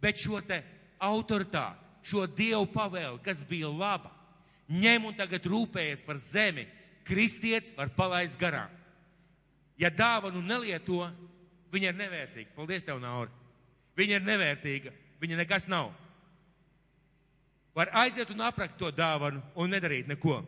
bet 0.00 0.20
šo 0.22 0.40
te 0.46 0.62
autoritāti, 1.02 1.88
šo 2.06 2.24
dievu 2.26 2.68
pavēli, 2.72 3.20
kas 3.24 3.42
bija 3.44 3.68
laba, 3.68 4.12
ņem 4.70 5.10
un 5.10 5.16
tagad 5.18 5.44
rūpējies 5.44 6.04
par 6.06 6.20
zemi, 6.22 6.64
kristietis 7.04 7.74
var 7.76 7.90
palaist 7.96 8.38
garām. 8.40 8.70
Ja 9.80 9.90
dāvanu 9.90 10.40
nelieto, 10.44 11.02
viņa 11.72 11.92
ir 11.92 11.98
nevērtīga. 11.98 12.54
Paldies 12.56 12.84
tev, 12.84 13.00
Nauri. 13.02 13.32
Viņa 13.96 14.18
ir 14.18 14.24
nevērtīga, 14.26 14.92
viņa 15.20 15.38
nekas 15.40 15.66
nav. 15.68 15.90
Var 17.74 17.90
aiziet 18.02 18.30
un 18.30 18.42
aprakt 18.42 18.78
to 18.78 18.90
dāvanu 18.90 19.42
un 19.54 19.70
nedarīt 19.70 20.08
neko. 20.10 20.40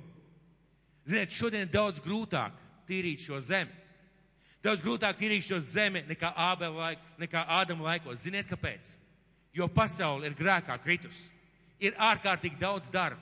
Ziniet, 1.07 1.35
šodien 1.35 1.67
ir 1.67 1.71
daudz 1.73 2.03
grūtāk 2.03 2.57
tīrīt 2.89 3.23
šo 3.27 3.41
zemi. 3.43 3.71
Daudz 4.63 4.83
grūtāk 4.85 5.19
tīrīt 5.19 5.47
šo 5.47 5.59
zemi 5.63 6.05
nekā 6.07 6.31
Ābela 6.39 6.87
laika, 6.87 7.15
nekā 7.19 7.45
Ādama 7.51 7.91
laikos. 7.91 8.23
Ziniet, 8.23 8.47
kāpēc? 8.51 8.93
Jo 9.55 9.67
pasaule 9.69 10.29
ir 10.29 10.37
grēkā 10.39 10.77
kritus. 10.85 11.27
Ir 11.83 11.97
ārkārtīgi 11.99 12.61
daudz 12.61 12.91
darba. 12.95 13.21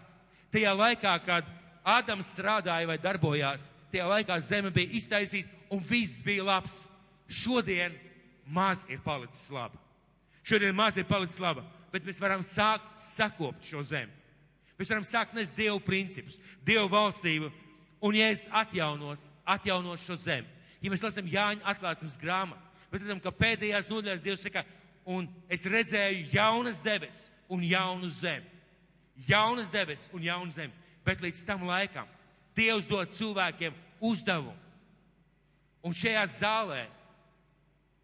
Tajā 0.52 0.74
laikā, 0.76 1.14
kad 1.24 1.48
Ādams 1.86 2.28
strādāja 2.34 2.88
vai 2.90 2.98
darbojās, 3.00 3.70
tajā 3.92 4.06
laikā 4.10 4.36
zeme 4.44 4.72
bija 4.74 4.92
iztaisīta 4.98 5.48
un 5.72 5.80
viss 5.88 6.20
bija 6.24 6.44
labs. 6.44 6.82
Šodien 7.30 7.94
maz 8.44 8.84
ir 8.90 9.00
palicis 9.04 9.48
laba. 9.54 9.78
Šodien 10.44 10.74
maz 10.76 10.98
ir 10.98 11.06
palicis 11.08 11.40
laba, 11.40 11.64
bet 11.92 12.06
mēs 12.06 12.20
varam 12.22 12.42
sākt 12.46 13.00
sakopt 13.02 13.66
šo 13.66 13.82
zemi. 13.86 14.12
Mēs 14.78 14.88
varam 14.88 15.04
sākt 15.04 15.34
nest 15.36 15.56
Dievu 15.56 15.80
principus, 15.84 16.38
Dievu 16.64 16.88
valstību, 16.92 17.50
un 18.00 18.16
ja 18.16 18.30
es 18.32 18.46
atjaunos, 18.48 19.26
atjaunos 19.44 20.06
šo 20.06 20.16
zemi. 20.16 20.48
Ja 20.80 20.92
mēs 20.92 21.04
lasām 21.04 21.28
Jāņa 21.28 21.66
atklāsmes 21.68 22.16
grāmatu, 22.20 22.62
mēs 22.88 23.02
redzam, 23.02 23.20
ka 23.20 23.34
pēdējās 23.36 23.90
nodaļās 23.90 24.22
Dievs 24.24 24.46
saka, 24.46 24.64
un 25.04 25.28
es 25.52 25.66
redzēju 25.68 26.30
jaunas 26.32 26.80
debesis 26.84 27.28
un 27.50 27.64
jaunu 27.66 28.08
zemi. 28.08 28.46
Jaunas 29.28 29.68
debesis 29.72 30.08
un 30.16 30.24
jaunu 30.24 30.54
zemi. 30.54 30.72
Bet 31.04 31.20
līdz 31.20 31.42
tam 31.44 31.66
laikam 31.68 32.08
Dievs 32.56 32.88
dod 32.88 33.12
cilvēkiem 33.12 33.76
uzdevumu. 34.00 34.56
Un 35.84 35.96
šajā 35.96 36.24
zālē 36.28 36.84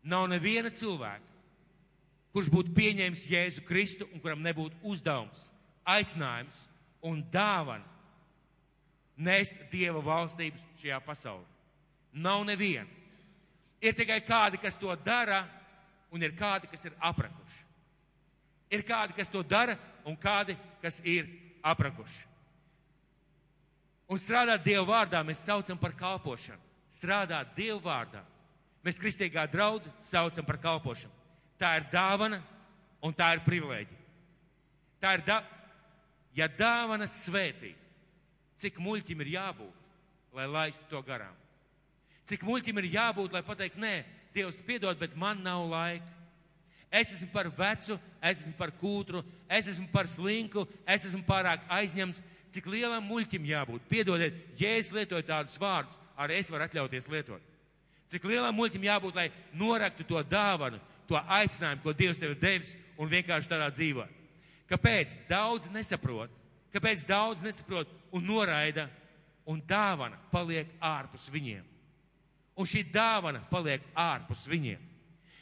nav 0.07 0.29
neviena 0.31 0.71
cilvēka, 0.73 1.26
kurš 2.37 2.51
būtu 2.53 2.75
pieņēmis 2.77 3.23
Jēzu 3.33 3.63
Kristu 3.65 4.05
un 4.13 4.21
kuram 4.21 4.43
nebūtu 4.45 4.77
uzdevums, 4.85 5.47
aicinājums 5.89 6.59
un 7.09 7.23
dāvana 7.33 7.87
nest 9.17 9.57
Dieva 9.73 10.03
valstības 10.05 10.61
šajā 10.83 10.99
pasaulē. 11.07 11.47
Nav 12.13 12.45
neviena. 12.45 12.93
Ir 13.81 13.97
tikai 13.97 14.21
kādi, 14.21 14.61
kas 14.61 14.77
to 14.77 14.93
dara, 15.01 15.47
un 16.13 16.21
ir 16.21 16.37
kādi, 16.37 16.69
kas 16.69 16.85
ir 16.85 16.93
aprakuši. 17.01 17.65
Ir 18.77 18.85
kādi, 18.85 19.17
kas 19.17 19.33
to 19.33 19.41
dara, 19.41 19.79
un 20.05 20.17
kādi, 20.21 20.59
kas 20.85 21.01
ir 21.09 21.29
aprakuši. 21.65 22.25
Un 24.13 24.21
strādāt 24.21 24.65
Dieva 24.65 24.85
vārdā 24.93 25.25
mēs 25.25 25.41
saucam 25.49 25.81
par 25.81 25.97
kalpošanu. 25.97 26.61
Strādāt 26.93 27.57
Dieva 27.57 27.81
vārdā. 27.81 28.27
Mēs 28.85 29.01
kristīgā 29.01 29.49
draudz 29.49 29.89
saucam 30.05 30.45
par 30.45 30.61
kalpošanu. 30.61 31.26
Tā 31.61 31.77
ir 31.81 31.87
dāvana 31.93 32.41
un 33.05 33.15
tā 33.17 33.33
ir 33.37 33.45
privilēģija. 33.47 34.03
Tā 35.01 35.17
ir 35.19 35.27
da... 35.27 35.43
Ja 36.37 36.51
dāvana 36.53 37.07
svētī, 37.09 37.71
cik 38.61 38.77
muļķim 38.85 39.23
ir 39.25 39.31
jābūt, 39.39 39.77
lai 40.37 40.45
laistu 40.45 40.85
to 40.91 41.01
garām? 41.01 41.33
Cik 42.29 42.43
muļķim 42.45 42.83
ir 42.83 42.91
jābūt, 42.93 43.33
lai 43.33 43.41
pateikt, 43.47 43.79
nē, 43.81 44.03
Dievs 44.37 44.59
piedod, 44.61 44.99
bet 45.01 45.15
man 45.17 45.41
nav 45.41 45.63
laika. 45.71 46.11
Es 46.93 47.09
esmu 47.15 47.31
par 47.33 47.49
vecu, 47.49 47.97
es 48.21 48.43
esmu 48.43 48.53
par 48.59 48.71
kūtru, 48.77 49.23
es 49.49 49.71
esmu 49.73 49.89
par 49.93 50.11
slinku, 50.13 50.67
es 50.85 51.07
esmu 51.09 51.23
pārāk 51.25 51.65
aizņemts. 51.73 52.21
Cik 52.53 52.69
lielam 52.69 53.09
muļķim 53.09 53.49
jābūt? 53.49 53.89
Piedodiet, 53.89 54.37
ja 54.61 54.75
es 54.77 54.93
lietoju 54.93 55.25
tādus 55.27 55.57
vārdus, 55.61 55.97
arī 56.21 56.37
es 56.41 56.53
varu 56.53 56.69
atļauties 56.69 57.09
lietot. 57.13 57.49
Cik 58.13 58.29
lielam 58.29 58.55
muļķim 58.61 58.87
jābūt, 58.87 59.17
lai 59.17 59.31
noraktu 59.57 60.05
to 60.05 60.21
dāvanu, 60.29 60.79
to 61.09 61.19
aicinājumu, 61.19 61.83
ko 61.85 61.95
Dievs 61.97 62.21
tev 62.21 62.35
ir 62.35 62.41
devis, 62.43 62.75
un 62.99 63.11
vienkārši 63.11 63.51
tādā 63.51 63.69
dzīvot. 63.75 64.13
Kāpēc? 64.71 65.15
Daudz 65.31 65.71
nesaprot, 65.73 66.33
kāpēc 66.75 67.05
daudz 67.07 67.45
nesaprot 67.47 67.91
un 68.15 68.27
noraida, 68.27 68.89
un 69.47 69.61
dāvana 69.63 70.19
paliek 70.33 70.71
ārpus 70.83 71.29
viņiem. 71.31 71.63
Un 72.57 72.67
šī 72.67 72.83
dāvana 72.91 73.45
paliek 73.51 73.85
ārpus 73.95 74.47
viņiem. 74.49 74.83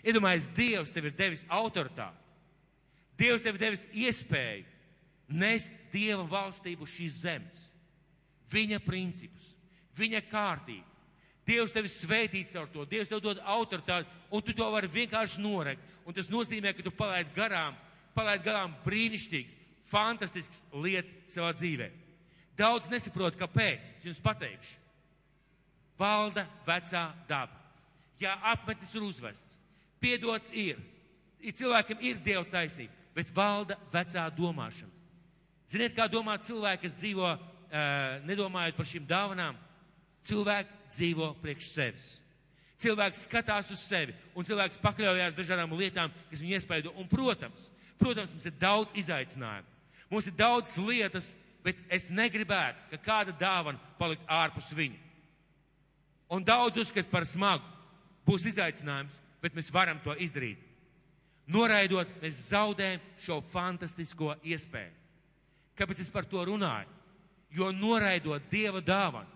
Iedomājieties, 0.05 0.51
Dievs 0.57 0.93
tev 0.93 1.09
ir 1.09 1.17
devis 1.17 1.47
autoritāti. 1.49 2.21
Dievs 3.17 3.45
tev 3.45 3.57
ir 3.57 3.63
devis 3.63 3.87
iespēju 3.95 4.67
nest 5.29 5.77
Dieva 5.93 6.25
valstību 6.29 6.87
šīs 6.91 7.23
zemes, 7.23 7.69
viņa 8.53 8.81
principus, 8.85 9.55
viņa 9.97 10.21
kārtību. 10.29 10.94
Dievs 11.45 11.75
tevi 11.75 11.91
svētīt 11.93 12.53
caur 12.55 12.71
to, 12.73 12.87
Dievs 12.89 13.11
tev 13.11 13.21
dod 13.25 13.41
autoritāti, 13.41 14.09
un 14.33 14.43
tu 14.43 14.55
to 14.57 14.69
vari 14.73 14.89
vienkārši 14.89 15.43
norekt. 15.45 15.83
Un 16.05 16.17
tas 16.17 16.31
nozīmē, 16.33 16.73
ka 16.77 16.85
tu 16.85 16.93
palaid 16.93 17.29
garām, 17.37 17.77
palaid 18.17 18.45
garām 18.45 18.73
brīnišķīgs, 18.85 19.59
fantastisks 19.89 20.65
lietas 20.73 21.13
savā 21.33 21.53
dzīvē. 21.57 21.91
Daudz 22.57 22.89
nesaprot, 22.89 23.37
kāpēc. 23.37 23.93
Es 23.99 24.09
jums 24.09 24.23
pateikšu. 24.25 24.81
Valda 25.99 26.47
vecā 26.67 27.07
daba. 27.29 27.61
Jā, 28.21 28.35
apmetnis 28.55 28.95
ir 28.95 29.05
uzvests, 29.05 29.57
piedots 30.01 30.53
ir 30.55 30.79
cilvēkam 31.53 32.01
ir 32.01 32.21
Dieva 32.25 32.45
taisnība, 32.49 32.93
bet 33.15 33.33
valda 33.35 33.77
vecā 33.93 34.25
domāšana. 34.33 34.93
Ziniet, 35.69 35.95
kā 35.97 36.07
domā 36.09 36.37
cilvēki, 36.41 36.87
kas 36.87 36.97
dzīvo, 37.01 37.31
uh, 37.35 38.25
nedomājot 38.25 38.77
par 38.79 38.89
šīm 38.89 39.07
dāvanām? 39.09 39.59
Cilvēks 40.25 40.77
dzīvo 40.95 41.35
priekš 41.43 41.71
sevis. 41.75 42.11
Cilvēks 42.81 43.25
skatās 43.29 43.71
uz 43.73 43.81
sevi, 43.85 44.15
un 44.35 44.47
cilvēks 44.47 44.81
pakļaujās 44.83 45.37
dažādām 45.37 45.73
lietām, 45.79 46.13
kas 46.31 46.43
viņu 46.43 46.57
iespaido. 46.57 46.93
Un, 46.99 47.09
protams, 47.09 47.69
protams, 48.01 48.33
mums 48.35 48.49
ir 48.49 48.57
daudz 48.61 48.93
izaicinājumu. 48.99 49.69
Mums 50.11 50.29
ir 50.29 50.37
daudz 50.37 50.75
lietas, 50.81 51.33
bet 51.65 51.79
es 51.93 52.11
negribētu, 52.13 52.91
ka 52.91 53.01
kāda 53.07 53.37
dāvana 53.41 53.81
palikt 53.99 54.27
ārpus 54.29 54.73
viņa. 54.77 55.01
Un 56.35 56.45
daudz 56.45 56.81
uzskat 56.83 57.09
par 57.13 57.27
smagu. 57.29 57.65
Būs 58.25 58.47
izaicinājums, 58.49 59.21
bet 59.45 59.57
mēs 59.57 59.69
varam 59.73 60.01
to 60.01 60.15
izdarīt. 60.17 60.61
Noraidot, 61.45 62.09
mēs 62.23 62.47
zaudējam 62.49 63.03
šo 63.21 63.43
fantastisko 63.53 64.33
iespēju. 64.41 64.93
Kāpēc 65.77 66.01
es 66.01 66.09
par 66.13 66.25
to 66.25 66.41
runāju? 66.49 66.89
Jo 67.55 67.69
noraidot 67.75 68.49
Dieva 68.51 68.81
dāvanu, 68.81 69.29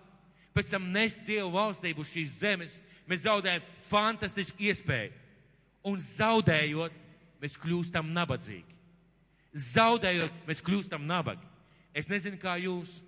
pēc 0.59 0.73
tam 0.75 0.91
nest 0.91 1.23
Dievu 1.27 1.53
valstību 1.55 2.03
uz 2.03 2.11
šīs 2.11 2.41
zemes, 2.43 2.79
mēs 3.09 3.23
zaudējam 3.23 3.67
fantastisku 3.87 4.67
iespēju. 4.67 5.15
Un 5.87 6.01
zaudējot, 6.03 6.95
mēs 7.39 7.55
kļūstam 7.63 8.11
nabadzīgi. 8.13 8.75
Zaudējot, 9.55 10.43
mēs 10.49 10.63
kļūstam 10.67 11.07
nabagi. 11.07 11.47
Es 11.97 12.11
nezinu, 12.11 12.41
kā 12.43 12.59
jūs. 12.61 12.99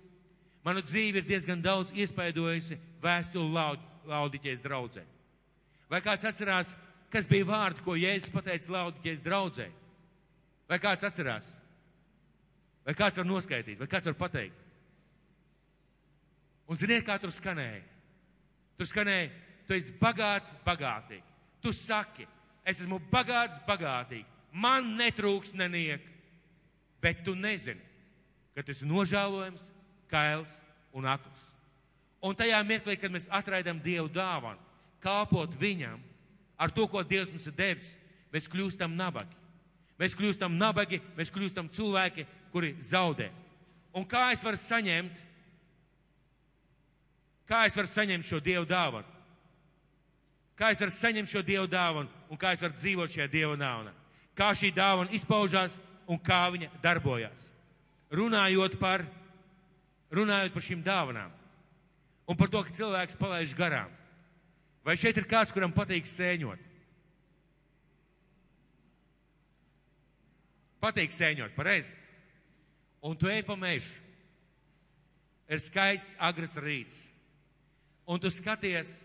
Manu 0.65 0.83
dzīvi 0.85 1.21
ir 1.21 1.27
diezgan 1.27 1.61
daudz 1.61 1.91
iespaidojusi 1.97 2.77
vēstuli 3.01 3.53
laud, 3.53 3.83
laudiķies 4.07 4.63
draudzē. 4.63 5.03
Vai 5.91 5.99
kāds 6.05 6.25
atcerās, 6.25 6.75
kas 7.11 7.27
bija 7.27 7.47
vārdi, 7.49 7.83
ko 7.83 7.97
Jēzus 7.99 8.31
pateica 8.31 8.71
laudiķies 8.77 9.23
draudzē? 9.25 9.67
Vai 10.69 10.79
kāds 10.79 11.03
atcerās? 11.03 11.55
Vai 12.85 12.95
kāds 12.97 13.19
var 13.19 13.27
noskaidrot, 13.27 13.81
vai 13.81 13.89
kāds 13.89 14.07
var 14.09 14.17
pateikt? 14.21 14.70
Un 16.71 16.79
ziniet, 16.79 17.03
kā 17.03 17.17
tur 17.19 17.33
skanēja? 17.35 17.83
Tur 18.79 18.87
skanēja, 18.87 19.31
tu 19.67 19.75
esi 19.75 19.91
bagāts, 19.99 20.53
bagātīgi. 20.63 21.25
Tu 21.61 21.73
saki, 21.75 22.23
es 22.63 22.79
esmu 22.79 23.01
bagāts, 23.11 23.59
bagātīgi. 23.67 24.23
Man 24.51 24.93
netrūks 24.99 25.51
neniek, 25.55 26.03
bet 27.03 27.25
tu 27.25 27.35
nezini, 27.35 27.83
ka 28.55 28.63
tu 28.63 28.71
esi 28.71 28.87
nožēlojams, 28.87 29.67
kails 30.11 30.55
un 30.95 31.07
akls. 31.11 31.49
Un 32.23 32.37
tajā 32.37 32.59
mirklī, 32.67 32.95
kad 32.99 33.11
mēs 33.11 33.27
atraidam 33.33 33.79
Dievu 33.83 34.07
dāvanu, 34.13 34.59
kalpot 35.03 35.53
Viņam 35.59 35.99
ar 36.61 36.71
to, 36.71 36.85
ko 36.87 37.01
Dievs 37.03 37.31
mums 37.33 37.47
ir 37.49 37.55
devis, 37.57 37.95
mēs 38.31 38.47
kļūstam 38.51 38.93
nabagi. 38.95 39.33
Mēs 39.99 40.15
kļūstam 40.17 40.53
nabagi, 40.57 41.01
mēs 41.17 41.33
kļūstam 41.33 41.69
cilvēki, 41.73 42.25
kuri 42.53 42.75
zaudē. 42.85 43.31
Un 43.97 44.05
kā 44.07 44.29
es 44.33 44.43
varu 44.45 44.57
saņemt, 44.57 45.30
kā 47.51 47.65
es 47.67 47.75
varu 47.75 47.91
saņemt 47.91 48.27
šo 48.27 48.39
Dievu 48.43 48.63
dāvanu? 48.69 49.19
Kā 50.55 50.71
es 50.71 50.79
varu 50.79 50.93
saņemt 50.95 51.31
šo 51.31 51.41
Dievu 51.43 51.67
dāvanu 51.67 52.07
un 52.31 52.39
kā 52.39 52.53
es 52.55 52.61
varu 52.63 52.77
dzīvot 52.77 53.11
šajā 53.11 53.27
Dieva 53.31 53.57
dāvanā? 53.59 53.91
Kā 54.37 54.51
šī 54.55 54.71
dāvana 54.71 55.11
izpaužās 55.17 55.75
un 56.07 56.19
kā 56.21 56.45
viņa 56.53 56.69
darbojās? 56.83 57.49
Runājot 58.11 58.77
par, 58.79 59.03
runājot 60.13 60.55
par 60.55 60.65
šīm 60.67 60.83
dāvanām 60.85 61.33
un 62.31 62.37
par 62.39 62.51
to, 62.51 62.63
ka 62.63 62.75
cilvēks 62.75 63.19
palaiž 63.19 63.55
garām. 63.57 63.91
Vai 64.85 64.95
šeit 64.97 65.19
ir 65.19 65.27
kāds, 65.29 65.51
kuram 65.53 65.73
patīk 65.75 66.07
sēņot? 66.07 66.69
Patīk 70.81 71.13
sēņot, 71.13 71.53
pareizi. 71.57 71.93
Un 73.05 73.17
tu 73.17 73.29
ej 73.29 73.43
pa 73.45 73.57
mežu. 73.59 73.91
Ir 75.51 75.59
skaists 75.59 76.15
agres 76.21 76.55
rīts. 76.57 77.10
Un 78.11 78.19
tu 78.19 78.27
skaties 78.27 78.97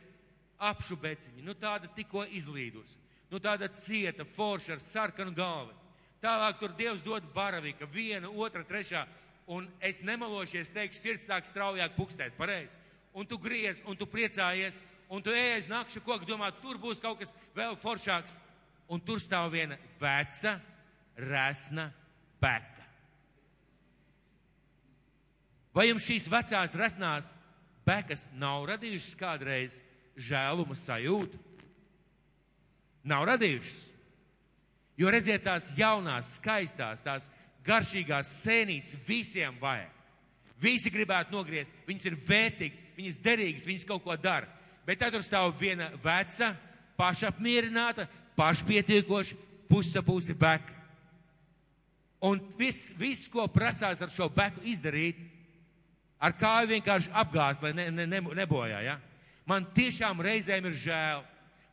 apšu 0.59 0.97
beciņu, 0.99 1.45
nu 1.47 1.55
tāda 1.55 1.87
tikko 1.95 2.25
izlīdus, 2.35 2.97
nu 3.31 3.39
tāda 3.43 3.69
cieta, 3.71 4.27
forša 4.27 4.75
ar 4.75 4.83
sarkanu 4.83 5.35
galvu. 5.37 5.75
Tālāk 6.23 6.59
tur 6.59 6.75
Dievs 6.75 7.05
dod 7.07 7.29
baravika, 7.35 7.87
viena, 7.87 8.31
otra, 8.33 8.65
trešā, 8.67 9.05
un 9.47 9.69
es 9.85 10.01
nemalošies, 10.03 10.73
teikšu, 10.75 11.03
sirds 11.03 11.29
sāk 11.29 11.47
straujāk 11.47 11.95
pukstēt, 11.95 12.35
pareizi. 12.39 12.75
Un 13.15 13.29
tu 13.29 13.39
griez, 13.39 13.79
un 13.87 13.95
tu 13.97 14.09
priecājies, 14.11 14.81
un 15.09 15.23
tu 15.23 15.31
aiz 15.31 15.69
nakšu 15.71 16.03
koku, 16.03 16.27
domā, 16.27 16.51
tur 16.59 16.81
būs 16.81 16.99
kaut 17.05 17.21
kas 17.23 17.35
vēl 17.55 17.79
foršāks, 17.79 18.35
un 18.91 19.01
tur 19.01 19.23
stāv 19.23 19.53
viena 19.55 19.79
veca, 20.01 20.59
resna 21.17 21.93
peka. 22.43 22.85
Vai 25.77 25.91
jums 25.91 26.07
šīs 26.09 26.27
vecās 26.33 26.75
resnās 26.75 27.35
pekas 27.87 28.27
nav 28.35 28.67
radījušas 28.73 29.15
kādreiz 29.19 29.79
žēluma 30.19 30.77
sajūtu? 30.79 31.39
Nav 33.07 33.27
radījušas. 33.31 33.85
Jo 34.97 35.13
redziet, 35.13 35.45
tās 35.45 35.69
jaunās, 35.77 36.37
skaistās, 36.41 37.05
tās 37.05 37.29
garšīgās 37.67 38.31
sēnītes 38.43 38.95
visiem 39.07 39.59
vajag. 39.61 39.93
Visi 40.61 40.91
gribētu 40.91 41.35
nogriezt, 41.37 41.73
viņas 41.87 42.07
ir 42.09 42.17
vērtīgas, 42.27 42.81
viņas 42.97 43.19
derīgas, 43.25 43.67
viņas 43.69 43.89
kaut 43.89 44.05
ko 44.07 44.17
dara. 44.17 44.49
Bet 44.89 45.03
tad 45.03 45.13
tur 45.13 45.25
stāv 45.25 45.53
viena 45.61 45.91
veca, 46.01 46.55
pašapmierināta, 46.97 48.07
pašpietiekoša, 48.39 49.37
pusapusi 49.69 50.35
beka. 50.39 50.73
Un 52.25 52.41
viss, 52.57 52.95
vis, 52.97 53.27
ko 53.29 53.45
prasās 53.53 54.01
ar 54.01 54.11
šo 54.15 54.31
beku 54.33 54.65
izdarīt, 54.65 55.19
ar 56.21 56.35
kāju 56.37 56.71
vienkārši 56.75 57.13
apgāzt, 57.13 57.63
lai 57.65 57.73
ne, 57.77 57.89
ne, 57.95 58.07
ne, 58.09 58.21
nebojā. 58.41 58.81
Ja? 58.85 58.97
Man 59.49 59.67
tiešām 59.77 60.23
reizēm 60.25 60.69
ir 60.71 60.77
žēl. 60.81 61.25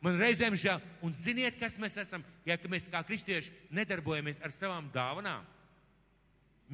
Man 0.04 0.20
reizēm 0.20 0.56
žēl. 0.60 0.82
Un 1.04 1.16
ziniet, 1.16 1.56
kas 1.60 1.78
mēs 1.80 1.96
esam, 2.02 2.24
ja 2.46 2.58
mēs 2.70 2.90
kā 2.92 3.00
kristieši 3.06 3.52
nedarbojamies 3.74 4.42
ar 4.44 4.52
savām 4.54 4.90
dāvanām? 4.94 5.46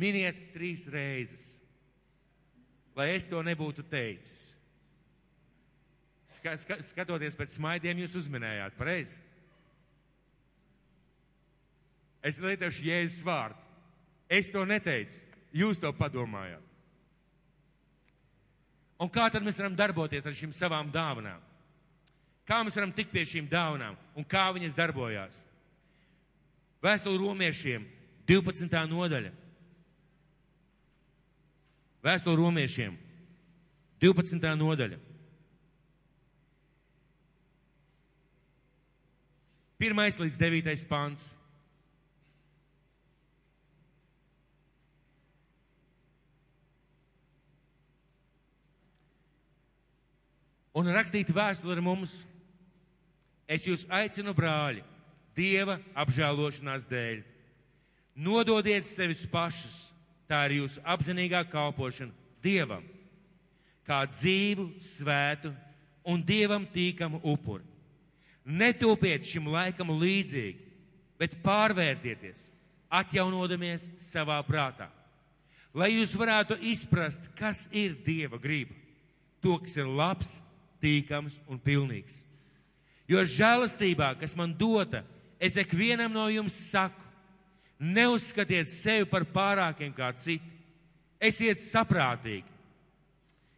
Miniet 0.00 0.52
trīs 0.54 0.84
reizes, 0.90 1.56
lai 2.96 3.10
es 3.16 3.26
to 3.30 3.40
nebūtu 3.42 3.82
teicis. 3.90 4.46
Ska, 6.30 6.54
ska, 6.62 6.76
skatoties 6.86 7.34
pēc 7.34 7.56
smaidiem, 7.56 8.04
jūs 8.04 8.14
uzminējāt, 8.20 8.76
pareizi? 8.78 9.18
Es 12.22 12.38
lietošu 12.38 12.84
Jēzus 12.86 13.24
vārdu. 13.26 13.58
Es 14.30 14.50
to 14.52 14.62
neteicu. 14.68 15.16
Jūs 15.56 15.80
to 15.82 15.90
padomājāt. 15.96 16.69
Un 19.00 19.08
kā 19.08 19.30
tad 19.32 19.44
mēs 19.44 19.56
varam 19.56 19.76
darboties 19.76 20.26
ar 20.28 20.36
šīm 20.36 20.52
savām 20.52 20.90
dāvanām? 20.92 21.40
Kā 22.44 22.58
mēs 22.66 22.76
varam 22.76 22.92
tikt 22.92 23.12
pie 23.14 23.24
šīm 23.24 23.48
dāvanām 23.48 23.96
un 24.18 24.26
kā 24.26 24.48
viņas 24.52 24.76
darbojās? 24.76 25.38
Vēstuli 26.84 27.20
romiešiem 27.20 27.86
12. 28.28 28.76
nodaļa. 28.90 29.30
Vēstuli 32.04 32.40
romiešiem 32.40 32.96
12. 34.00 34.52
nodaļa. 34.60 34.98
Pirmais 39.80 40.20
līdz 40.20 40.36
devītais 40.40 40.84
pants. 40.88 41.30
Un 50.76 50.90
rakstīt 50.94 51.32
vēstuli 51.34 51.82
mums. 51.84 52.20
Es 53.50 53.66
jūs 53.66 53.86
aicinu, 53.90 54.34
brāļi, 54.36 54.84
Dieva 55.34 55.78
apžēlošanās 55.98 56.84
dēļ. 56.90 57.22
Nododiet 58.20 58.84
sevis 58.86 59.22
pašus, 59.30 59.76
tā 60.28 60.42
ir 60.48 60.60
jūsu 60.60 60.82
apzinīgā 60.84 61.44
kalpošana 61.48 62.12
Dievam, 62.42 62.82
kā 63.86 64.02
dzīvu, 64.10 64.66
svētu 64.82 65.52
un 66.10 66.22
Dievam 66.26 66.66
tīkamu 66.74 67.22
upuri. 67.22 67.64
Netūpiet 68.44 69.26
šim 69.28 69.48
laikam 69.52 69.92
līdzīgi, 70.00 70.58
bet 71.20 71.38
pārvērtieties, 71.44 72.48
atjaunodamies 72.90 73.86
savā 74.02 74.40
prātā, 74.46 74.88
lai 75.76 75.92
jūs 75.94 76.16
varētu 76.18 76.58
izprast, 76.72 77.30
kas 77.38 77.68
ir 77.70 77.94
Dieva 78.04 78.40
grība, 78.42 78.74
to, 79.40 79.58
kas 79.62 79.76
ir 79.78 79.86
labs, 79.86 80.40
tīkams 80.82 81.38
un 81.48 81.60
pilnīgs. 81.62 82.22
Jo 83.10 83.24
žēlastībā, 83.26 84.14
kas 84.20 84.36
man 84.38 84.52
dota, 84.54 85.02
es 85.40 85.56
ikvienam 85.58 86.12
no 86.14 86.28
jums 86.30 86.54
saku, 86.70 87.00
neuzskatiet 87.80 88.68
sevi 88.70 89.08
par 89.08 89.24
pārākiem 89.24 89.92
kā 89.96 90.12
citi. 90.14 90.44
Esiet 91.20 91.60
saprātīgi. 91.60 92.46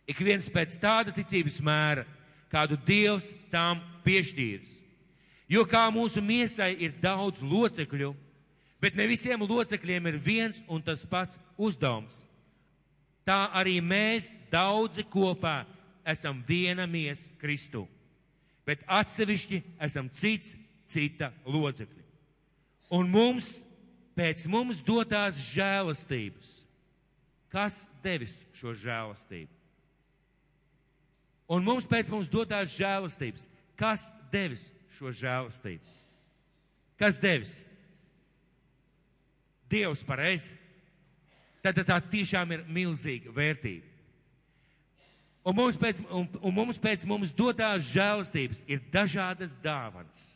Ik 0.06 0.18
viens 0.18 0.48
pēc 0.50 0.74
tāda 0.82 1.12
ticības 1.14 1.60
mēra, 1.62 2.06
kādu 2.50 2.78
Dievs 2.86 3.30
tām 3.52 3.80
piešķīrs. 4.06 4.80
Jo 5.52 5.66
kā 5.68 5.84
mūsu 5.92 6.22
miesai 6.24 6.72
ir 6.80 6.94
daudz 7.02 7.42
locekļu, 7.44 8.12
bet 8.82 8.96
ne 8.98 9.06
visiem 9.06 9.42
locekļiem 9.46 10.08
ir 10.10 10.18
viens 10.18 10.62
un 10.66 10.82
tas 10.82 11.04
pats 11.06 11.38
uzdevums. 11.60 12.24
Tā 13.22 13.46
arī 13.54 13.76
mēs 13.84 14.32
daudzi 14.50 15.04
kopā 15.06 15.62
esam 16.08 16.42
viena 16.46 16.86
mies 16.86 17.28
Kristu, 17.40 17.86
bet 18.66 18.82
atsevišķi 18.86 19.62
esam 19.82 20.08
cits 20.12 20.56
cita 20.92 21.30
lodzekļi. 21.48 22.02
Un 22.92 23.08
mums, 23.08 23.60
pēc 24.18 24.44
mums 24.52 24.82
dotās 24.84 25.38
žēlastības, 25.54 26.50
kas 27.52 27.84
devis 28.04 28.34
šo 28.58 28.74
žēlastību? 28.76 29.52
Un 31.52 31.64
mums 31.64 31.88
pēc 31.88 32.08
mums 32.12 32.30
dotās 32.32 32.72
žēlastības, 32.76 33.46
kas 33.76 34.08
devis 34.32 34.64
šo 34.96 35.12
žēlastību? 35.16 35.98
Kas 37.00 37.18
devis? 37.20 37.58
Dievs 39.72 40.04
pareizi. 40.06 40.52
Tad 41.64 41.78
tā 41.86 41.96
tiešām 42.12 42.52
ir 42.54 42.64
milzīga 42.68 43.32
vērtība. 43.34 43.91
Un 45.42 45.56
mums 45.58 45.78
pēc, 45.78 45.98
un, 46.14 46.28
un 46.38 46.54
mums 46.54 46.78
pēc 46.78 47.02
mums 47.08 47.32
dotās 47.34 47.82
žēlastības 47.90 48.60
ir 48.70 48.82
dažādas 48.92 49.56
dāvanas. 49.62 50.28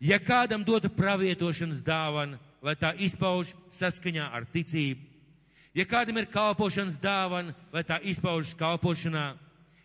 Ja 0.00 0.16
kādam 0.20 0.64
dota 0.64 0.88
pravietošanas 0.88 1.82
dāvana, 1.84 2.38
lai 2.64 2.74
tā 2.80 2.94
izpauž 3.04 3.52
saskaņā 3.72 4.30
ar 4.32 4.46
ticību, 4.48 5.04
ja 5.76 5.84
kādam 5.84 6.18
ir 6.20 6.30
kalpošanas 6.32 6.96
dāvana, 7.00 7.52
lai 7.72 7.84
tā 7.84 8.00
izpaužas 8.00 8.56
kalpošanā, 8.56 9.34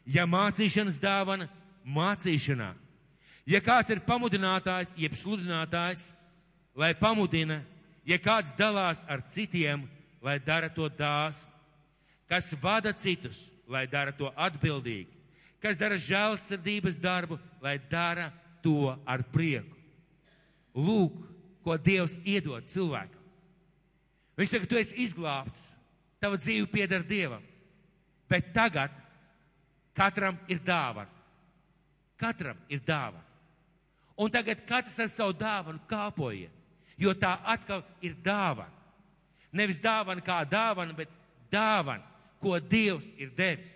ja 0.07 0.25
mācīšanas 0.27 1.01
dāvana, 1.03 1.49
mācīšanā, 1.83 2.71
ja 3.43 3.61
kāds 3.63 3.91
ir 3.91 4.03
pamudinātājs, 4.07 4.95
jeb 4.97 5.19
sludinātājs, 5.19 6.13
lai 6.79 6.93
pamudina, 6.95 7.59
ja 8.07 8.19
kāds 8.23 8.55
dalās 8.55 9.03
ar 9.07 9.23
citiem, 9.27 9.83
lai 10.23 10.39
dara 10.39 10.71
to 10.71 10.87
dāsni, 10.87 11.51
kas 12.29 12.53
vada 12.61 12.93
citus, 12.93 13.49
lai 13.69 13.85
dara 13.87 14.11
to 14.15 14.31
atbildīgi, 14.33 15.09
kas 15.61 15.79
dara 15.79 15.97
žēlsirdības 16.01 16.99
darbu, 17.01 17.39
lai 17.61 17.77
dara 17.91 18.31
to 18.65 18.93
ar 19.05 19.23
prieku. 19.33 19.75
Lūk, 20.75 21.15
ko 21.63 21.75
Dievs 21.77 22.17
iedod 22.25 22.65
cilvēkam. 22.69 23.17
Viņš 24.39 24.53
saka, 24.55 24.69
tu 24.71 24.77
esi 24.79 24.95
izglābts, 25.03 25.67
Tava 26.19 26.35
dzīve 26.35 26.67
pieder 26.67 27.03
Dievam. 27.07 27.43
Bet 28.29 28.51
tagad 28.53 28.91
katram 29.95 30.37
ir 30.51 30.59
dāvana. 30.63 31.09
Katram 32.19 32.59
ir 32.69 32.83
dāvana. 32.83 33.23
Un 34.19 34.31
tagad 34.31 34.65
katrs 34.67 34.97
ar 34.99 35.07
savu 35.07 35.33
dāvanu 35.39 35.79
kāpojiet, 35.87 36.51
jo 36.99 37.13
tā 37.15 37.37
atkal 37.47 37.85
ir 38.03 38.17
dāvana. 38.19 38.75
Nevis 39.55 39.79
dāvana 39.79 40.21
kā 40.21 40.41
dāvana, 40.45 40.93
bet 40.93 41.09
dāvana, 41.49 42.03
ko 42.41 42.59
Dievs 42.59 43.09
ir 43.19 43.31
devis. 43.35 43.75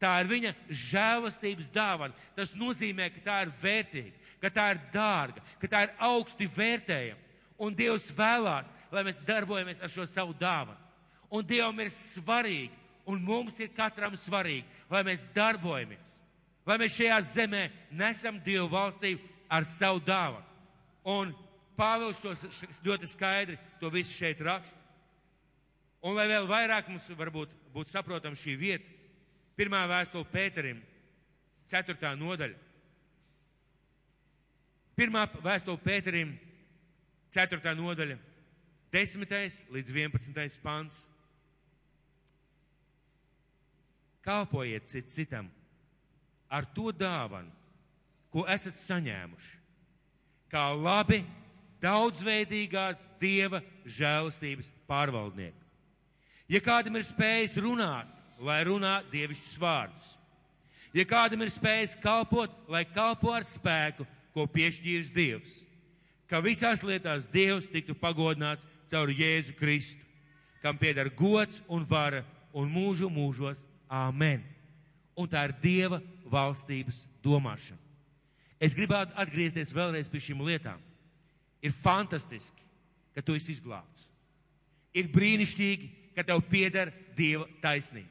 Tā 0.00 0.12
ir 0.20 0.28
viņa 0.28 0.52
žēlastības 0.68 1.70
dāvana. 1.72 2.14
Tas 2.36 2.52
nozīmē, 2.56 3.08
ka 3.14 3.22
tā 3.24 3.36
ir 3.46 3.52
vērtīga, 3.62 4.12
ka 4.42 4.50
tā 4.52 4.66
ir 4.74 4.82
dārga, 4.92 5.44
ka 5.60 5.70
tā 5.72 5.86
ir 5.86 5.94
augsti 6.04 6.48
vērtējama. 6.56 7.22
Un 7.56 7.76
Dievs 7.76 8.10
vēlās, 8.12 8.68
lai 8.92 9.06
mēs 9.06 9.22
darbojamies 9.24 9.80
ar 9.80 9.92
šo 9.92 10.04
savu 10.10 10.36
dāvanu. 10.36 10.76
Un 11.32 11.46
Dievam 11.48 11.80
ir 11.80 11.88
svarīgi, 11.90 12.74
un 13.08 13.22
mums 13.24 13.56
ir 13.60 13.72
katram 13.74 14.14
svarīgi, 14.20 14.66
lai 14.92 15.02
mēs 15.06 15.24
darbojamies, 15.34 16.18
lai 16.68 16.76
mēs 16.82 16.94
šajā 16.98 17.18
zemē 17.32 17.64
nesam 17.90 18.38
Dievu 18.44 18.68
valstību 18.74 19.24
ar 19.48 19.64
savu 19.64 20.04
dāvanu. 20.04 20.44
Un 21.06 21.34
Pāvils 21.76 22.20
šos 22.22 22.62
ļoti 22.84 23.08
skaidri 23.10 23.58
to 23.80 23.90
visu 23.92 24.14
šeit 24.16 24.40
raksta. 24.40 24.80
Un 26.06 26.14
lai 26.14 26.28
vēl 26.30 26.46
vairāk 26.46 26.86
mums 26.90 27.08
varbūt 27.18 27.50
būtu 27.74 27.90
saprotam 27.90 28.36
šī 28.38 28.54
vieta, 28.60 28.86
pirmā 29.58 29.82
vēstule 29.90 30.28
Pēterim, 30.30 30.78
ceturtā 31.66 32.12
nodaļa. 32.14 32.54
Pirmā 34.96 35.24
vēstule 35.42 35.82
Pēterim, 35.82 36.36
ceturtā 37.34 37.74
nodaļa, 37.74 38.20
desmitais 38.94 39.64
līdz 39.74 39.92
vienpadsmitais 39.98 40.56
pants. 40.62 41.02
Kalpojiet 44.26 44.86
cit 44.90 45.10
citam 45.10 45.50
ar 46.50 46.66
to 46.70 46.92
dāvanu, 46.94 47.50
ko 48.30 48.46
esat 48.50 48.78
saņēmuši, 48.78 49.52
kā 50.52 50.64
labi, 50.78 51.24
daudzveidīgās 51.82 53.02
dieva 53.20 53.60
žēlastības 53.84 54.70
pārvaldnieki. 54.88 55.65
Ja 56.48 56.60
kādam 56.62 56.98
ir 56.98 57.06
spējis 57.06 57.56
runāt, 57.58 58.10
lai 58.38 58.60
runā 58.68 59.00
dievišķus 59.10 59.56
vārdus, 59.58 60.12
ja 60.94 61.04
kādam 61.08 61.42
ir 61.42 61.50
spējis 61.50 61.96
kalpot, 62.02 62.52
lai 62.70 62.84
kalpo 62.86 63.32
ar 63.34 63.46
spēku, 63.46 64.06
ko 64.36 64.44
piešķīris 64.52 65.14
Dievs, 65.16 65.54
ka 66.28 66.42
visās 66.44 66.84
lietās 66.84 67.26
Dievs 67.32 67.70
tiktu 67.72 67.96
pagodināts 67.98 68.66
caur 68.90 69.10
Jēzu 69.10 69.56
Kristu, 69.58 70.02
kam 70.62 70.78
pieder 70.78 71.10
gods 71.14 71.62
un 71.68 71.86
vara 71.88 72.24
un 72.56 72.70
mūžu 72.72 73.10
mūžos. 73.12 73.66
Āmen. 73.86 74.42
Un 75.14 75.28
tā 75.30 75.44
ir 75.46 75.52
Dieva 75.62 76.00
valstības 76.26 77.04
domāšana. 77.22 77.78
Es 78.58 78.74
gribētu 78.74 79.14
atgriezties 79.20 79.70
vēlreiz 79.76 80.08
pie 80.10 80.20
šīm 80.24 80.40
lietām. 80.42 80.80
Ir 81.62 81.74
fantastiski, 81.76 82.64
ka 83.14 83.22
tu 83.22 83.36
esi 83.36 83.54
izglābts. 83.54 84.08
Ir 84.96 85.10
brīnišķīgi, 85.12 85.88
ka 86.16 86.24
tev 86.24 86.42
pieder 86.50 86.92
Dieva 87.16 87.46
taisnība. 87.62 88.10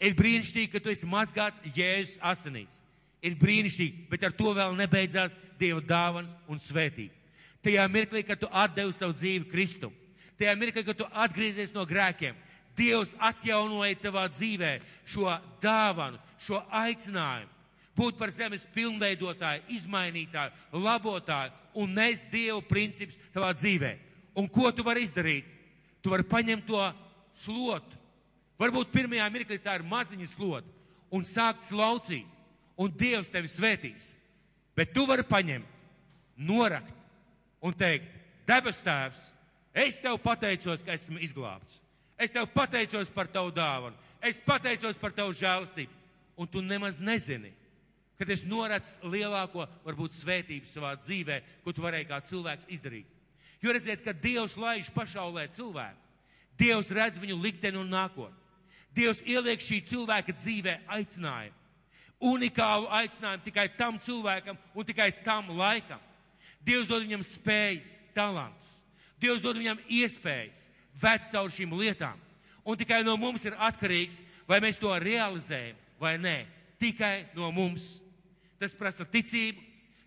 Ir 0.00 0.14
brīnišķīgi, 0.16 0.70
ka 0.72 0.80
tu 0.80 0.92
esi 0.92 1.08
mazgāts 1.08 1.60
Jēzus 1.76 2.20
asinīs. 2.24 2.76
Ir 3.20 3.34
brīnišķīgi, 3.36 4.06
bet 4.08 4.22
ar 4.24 4.32
to 4.36 4.52
vēl 4.56 4.76
nebeidzās 4.78 5.34
Dieva 5.60 5.82
dāvans 5.84 6.32
un 6.48 6.60
svētība. 6.60 7.12
Tajā 7.60 7.84
mirklī, 7.92 8.22
kad 8.24 8.40
tu 8.40 8.48
atdevi 8.48 8.94
savu 8.96 9.12
dzīvi 9.12 9.50
Kristum, 9.50 9.92
tajā 10.40 10.54
mirklī, 10.56 10.84
kad 10.86 10.96
tu 10.96 11.08
atgriezies 11.12 11.74
no 11.76 11.84
grēkiem, 11.88 12.36
Dievs 12.78 13.12
atjaunoja 13.18 13.98
tavā 14.00 14.22
dzīvē 14.30 14.76
šo 15.04 15.26
dāvanu, 15.60 16.20
šo 16.40 16.62
aicinājumu 16.72 17.58
būt 18.00 18.16
par 18.16 18.30
zemes 18.32 18.64
pilnveidotāju, 18.74 19.66
izmainītāju, 19.76 20.54
labotāju 20.72 21.52
un 21.82 21.92
nest 21.98 22.24
Dievu 22.32 22.62
principus 22.64 23.18
tavā 23.34 23.52
dzīvē. 23.56 23.92
Un 24.40 24.48
ko 24.48 24.70
tu 24.72 24.86
vari 24.86 25.04
izdarīt? 25.04 25.44
Tu 26.00 26.12
vari 26.12 26.24
paņemt 26.24 26.64
to 26.68 26.80
slotu. 27.36 27.98
Varbūt 28.60 28.92
pirmajā 28.92 29.26
mirklī 29.32 29.58
tā 29.62 29.78
ir 29.78 29.86
maziņa 29.88 30.28
slota 30.28 30.68
un 31.10 31.24
sākt 31.26 31.64
slaucīt, 31.66 32.26
un 32.78 32.92
Dievs 32.92 33.32
tevi 33.32 33.50
svētīs. 33.50 34.12
Bet 34.76 34.94
tu 34.94 35.04
vari 35.08 35.24
paņemt, 35.26 35.66
norakt 36.36 36.94
un 37.60 37.74
teikt, 37.76 38.08
debes 38.48 38.80
tēvs, 38.84 39.22
es 39.74 39.98
tev 40.00 40.18
pateicos, 40.22 40.84
ka 40.84 40.94
esmu 40.94 41.20
izglābts. 41.20 41.80
Es 42.20 42.32
tev 42.32 42.48
pateicos 42.52 43.10
par 43.12 43.30
tavu 43.32 43.52
dāvanu, 43.52 43.96
es 44.20 44.40
pateicos 44.44 44.98
par 45.00 45.12
tavu 45.16 45.32
žēlstību, 45.36 45.92
un 46.40 46.48
tu 46.48 46.62
nemaz 46.64 47.00
nezini, 47.00 47.52
kad 48.20 48.28
es 48.32 48.44
noredzu 48.44 49.08
lielāko, 49.08 49.64
varbūt, 49.86 50.18
svētību 50.20 50.68
savā 50.68 50.92
dzīvē, 51.00 51.40
ko 51.64 51.72
tu 51.72 51.84
varēji 51.84 52.08
kā 52.10 52.20
cilvēks 52.28 52.68
izdarīt. 52.76 53.08
Jo 53.60 53.72
redziet, 53.72 54.04
ka 54.04 54.12
Dievs 54.16 54.56
laiž 54.60 54.88
pašaulē 54.92 55.46
cilvēku. 55.52 56.09
Dievs 56.60 56.90
redz 56.92 57.20
viņu 57.20 57.38
likteni 57.40 57.80
un 57.80 57.88
nākotni. 57.88 58.36
Dievs 58.92 59.22
ieliek 59.24 59.62
šī 59.62 59.80
cilvēka 59.88 60.34
dzīvē 60.36 60.80
aicinājumu. 60.90 61.56
Unikālu 62.20 62.90
aicinājumu 62.92 63.46
tikai 63.46 63.68
tam 63.78 63.96
cilvēkam 64.02 64.58
un 64.76 64.86
tikai 64.86 65.08
tam 65.24 65.48
laikam. 65.56 66.00
Dievs 66.60 66.88
dod 66.90 67.06
viņam 67.06 67.24
spējas, 67.24 67.96
talantus. 68.12 68.74
Dievs 69.20 69.40
dod 69.40 69.56
viņam 69.56 69.80
iespējas 69.88 70.66
vērt 71.00 71.30
caur 71.30 71.48
šīm 71.52 71.72
lietām. 71.80 72.18
Un 72.64 72.76
tikai 72.76 73.00
no 73.06 73.16
mums 73.16 73.46
ir 73.48 73.56
atkarīgs, 73.56 74.20
vai 74.48 74.60
mēs 74.60 74.76
to 74.80 74.92
realizējam 75.00 75.78
vai 76.00 76.18
nē. 76.20 76.44
Tikai 76.80 77.30
no 77.36 77.48
mums. 77.54 77.96
Tas 78.60 78.74
prasa 78.76 79.06
ticību, 79.08 79.62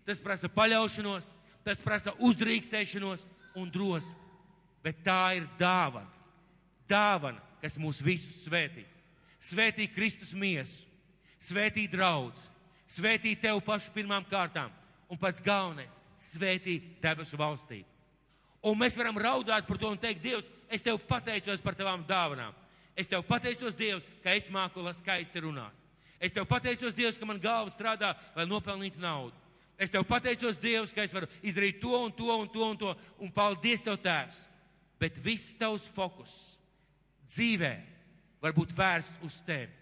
tas 0.06 0.20
prasa 0.22 0.46
paļaušanos, 0.46 1.32
tas 1.66 1.80
prasa 1.82 2.14
uzdrīkstēšanos 2.22 3.24
un 3.58 3.70
drosmi. 3.74 4.20
Bet 4.84 5.00
tā 5.02 5.34
ir 5.40 5.48
dāvana. 5.58 6.13
Dāvana, 6.88 7.40
kas 7.62 7.78
mūs 7.80 8.02
visus 8.04 8.44
svētī. 8.44 8.84
Svētī 9.40 9.86
Kristus 9.92 10.32
miesu, 10.36 10.84
svētī 11.40 11.86
draudz, 11.90 12.40
svētī 12.88 13.34
tev 13.40 13.60
pašu 13.64 13.92
pirmām 13.94 14.24
kārtām 14.28 14.72
un 15.08 15.20
pats 15.20 15.42
galvenais- 15.44 16.00
svētī 16.32 16.80
debesu 17.00 17.36
valstību. 17.36 17.84
Un 18.64 18.78
mēs 18.78 18.96
varam 18.96 19.16
raudāt 19.16 19.66
par 19.66 19.78
to 19.78 19.90
un 19.90 19.98
teikt, 19.98 20.22
Dievs, 20.22 20.44
es 20.70 20.82
tev 20.82 20.98
pateicos 20.98 21.60
par 21.60 21.74
tavām 21.74 22.04
dāvanām. 22.06 22.54
Es 22.96 23.08
tev 23.08 23.22
pateicos, 23.26 23.74
Dievs, 23.74 24.02
ka 24.22 24.30
es 24.30 24.48
māku 24.48 24.80
skaisti 24.94 25.40
runāt. 25.40 25.72
Es 26.20 26.32
tev 26.32 26.46
pateicos, 26.46 26.94
Dievs, 26.94 27.18
ka 27.18 27.26
man 27.26 27.40
galva 27.40 27.70
strādā, 27.70 28.16
lai 28.34 28.46
nopelnītu 28.46 28.98
naudu. 28.98 29.34
Es 29.78 29.90
tev 29.90 30.04
pateicos, 30.04 30.56
Dievs, 30.56 30.94
ka 30.94 31.02
es 31.02 31.12
varu 31.12 31.26
izdarīt 31.42 31.80
to 31.80 32.04
un 32.04 32.12
to 32.12 32.30
un 32.30 32.48
to 32.48 32.64
un 32.64 32.76
to, 32.76 32.96
un 33.20 33.30
paldies 33.30 33.82
tev, 33.82 33.98
Tēvs. 33.98 34.46
Bet 34.98 35.18
viss 35.18 35.56
tavs 35.58 35.84
fokus 35.92 36.54
dzīvē 37.30 37.74
var 38.42 38.54
būt 38.56 38.74
vērsts 38.76 39.24
uz 39.24 39.38
tevi. 39.46 39.72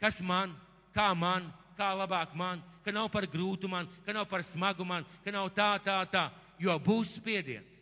Kas 0.00 0.20
man, 0.24 0.54
kā 0.94 1.10
man, 1.14 1.46
kā 1.78 1.90
labāk 1.94 2.32
man, 2.34 2.62
ka 2.84 2.92
nav 2.94 3.10
par 3.12 3.26
grūtu 3.30 3.68
man, 3.68 3.88
ka 4.06 4.14
nav 4.16 4.26
par 4.28 4.44
smagu 4.46 4.86
man, 4.86 5.04
ka 5.24 5.34
nav 5.34 5.50
tā, 5.54 5.74
tā, 5.84 5.98
tā, 6.10 6.24
jo 6.58 6.74
būs 6.80 7.16
spiediens, 7.18 7.76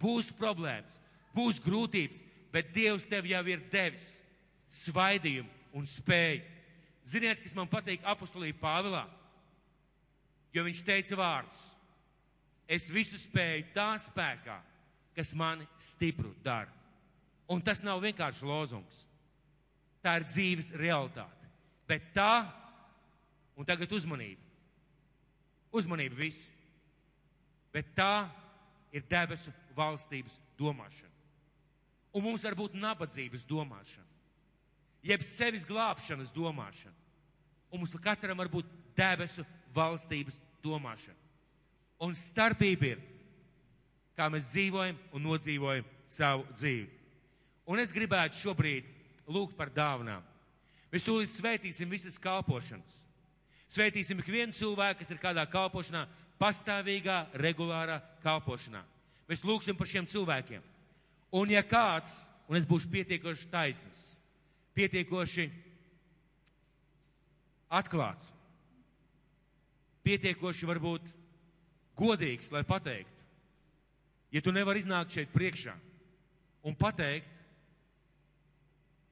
būs 0.00 0.30
problēmas, 0.38 0.96
būs 1.36 1.60
grūtības, 1.64 2.22
bet 2.52 2.72
Dievs 2.74 3.06
tev 3.08 3.28
jau 3.28 3.42
ir 3.46 3.62
devis 3.72 4.16
svaidījumu 4.84 5.76
un 5.76 5.86
spēju. 5.88 6.42
Ziniet, 7.08 7.40
kas 7.44 7.54
man 7.56 7.68
patīk 7.70 8.04
apostolī 8.04 8.50
Pāvilā? 8.56 9.06
Jo 10.52 10.64
viņš 10.64 10.82
teica 10.84 11.16
vārdus. 11.16 11.62
Es 12.68 12.88
visu 12.92 13.16
spēju 13.20 13.70
tā 13.76 13.94
spēkā, 14.00 14.58
kas 15.16 15.32
mani 15.36 15.64
stipru 15.80 16.34
dara. 16.44 16.77
Un 17.48 17.62
tas 17.64 17.82
nav 17.84 18.02
vienkārši 18.04 18.46
lozungs. 18.46 19.04
Tā 20.04 20.18
ir 20.20 20.26
dzīves 20.28 20.72
realitāte. 20.78 21.48
Bet 21.88 22.10
tā, 22.14 22.44
un 23.56 23.66
tagad 23.66 23.92
uzmanība. 23.96 24.44
Uzmanība 25.72 26.20
visi. 26.20 26.52
Bet 27.72 27.94
tā 27.96 28.28
ir 28.92 29.04
debesu 29.08 29.52
valstības 29.76 30.36
domāšana. 30.60 31.14
Un 32.16 32.24
mums 32.24 32.44
var 32.44 32.56
būt 32.56 32.76
nabadzības 32.76 33.44
domāšana 33.48 34.08
jeb 35.02 35.22
sevis 35.22 35.66
glābšanas 35.66 36.32
domāšana. 36.34 36.96
Un 37.70 37.82
mums 37.82 37.94
katram 38.02 38.38
var 38.38 38.50
būt 38.50 38.68
debesu 38.96 39.44
valstības 39.74 40.36
domāšana. 40.64 41.18
Un 42.02 42.14
starpība 42.16 42.92
ir, 42.94 43.02
kā 44.16 44.28
mēs 44.30 44.52
dzīvojam 44.52 44.98
un 45.14 45.26
nodzīvojam 45.26 45.86
savu 46.10 46.46
dzīvi. 46.54 46.88
Un 47.68 47.82
es 47.82 47.92
gribētu 47.92 48.38
šobrīd 48.40 48.86
lūgt 49.28 49.56
par 49.58 49.68
dāvanām. 49.74 50.24
Mēs 50.88 51.04
tūlīt 51.04 51.28
svētīsim 51.34 51.90
visas 51.92 52.16
kalpošanas. 52.22 53.02
Svētīsim 53.68 54.22
ikvienu 54.22 54.56
cilvēku, 54.56 55.02
kas 55.02 55.12
ir 55.12 55.20
kādā 55.20 55.44
kalpošanā, 55.52 56.06
pastāvīgā, 56.40 57.26
regulārā 57.36 57.98
kalpošanā. 58.22 58.80
Mēs 59.28 59.44
lūgsim 59.44 59.76
par 59.76 59.90
šiem 59.90 60.08
cilvēkiem. 60.08 60.64
Un 61.36 61.52
ja 61.52 61.60
kāds 61.60 62.22
un 62.48 62.56
es 62.56 62.64
būšu 62.64 62.88
pietiekoši 62.88 63.50
taisns, 63.52 64.00
pietiekoši 64.72 65.50
atklāts, 67.68 68.30
pietiekoši 70.08 70.68
varbūt 70.70 71.10
godīgs, 71.98 72.48
lai 72.54 72.64
pateiktu. 72.64 73.12
Ja 74.32 74.40
tu 74.44 74.52
nevari 74.52 74.80
iznākt 74.80 75.12
šeit 75.12 75.28
priekšā 75.34 75.74
un 76.64 76.76
pateikt, 76.76 77.28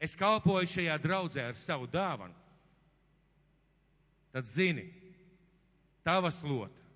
es 0.07 0.15
kalpoju 0.19 0.71
šajā 0.71 0.97
draudzē 1.03 1.49
ar 1.51 1.59
savu 1.59 1.89
dāvanu, 1.91 2.35
tad 4.33 4.47
zini, 4.47 4.87
tava 6.07 6.31
slota 6.31 6.87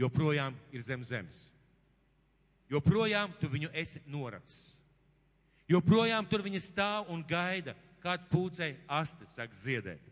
joprojām 0.00 0.56
ir 0.72 0.84
zem 0.84 1.04
zemes. 1.04 1.46
Joprojām 2.70 3.32
tu 3.40 3.48
viņu 3.50 3.70
esi 3.76 4.00
noracis. 4.06 4.76
Joprojām 5.70 6.26
tur 6.30 6.42
viņa 6.42 6.60
stāv 6.62 7.10
un 7.12 7.22
gaida, 7.26 7.74
kad 8.02 8.22
pūcei 8.30 8.72
asti 8.88 9.26
sāk 9.34 9.52
ziedēt. 9.54 10.02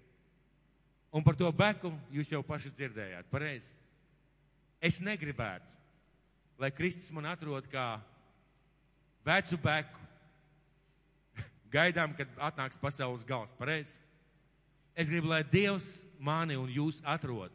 Un 1.14 1.25
par 1.25 1.39
to 1.39 1.49
beku 1.55 1.91
jūs 2.12 2.31
jau 2.35 2.43
paši 2.45 2.71
dzirdējāt, 2.77 3.31
pareizi. 3.31 3.73
Es 4.79 5.01
negribētu, 5.01 5.64
lai 6.61 6.71
Kristus 6.75 7.11
man 7.14 7.31
atrod 7.31 7.66
kā 7.73 7.97
vecu 9.27 9.59
beku. 9.62 9.97
Gaidām, 11.73 12.14
kad 12.16 12.31
atnāks 12.41 12.81
pasaules 12.81 13.27
gals, 13.29 13.53
pareizi. 13.59 13.99
Es 14.99 15.11
gribu, 15.11 15.31
lai 15.31 15.45
Dievs 15.47 15.99
mani 16.19 16.57
un 16.59 16.71
jūs 16.73 17.03
atrod, 17.07 17.53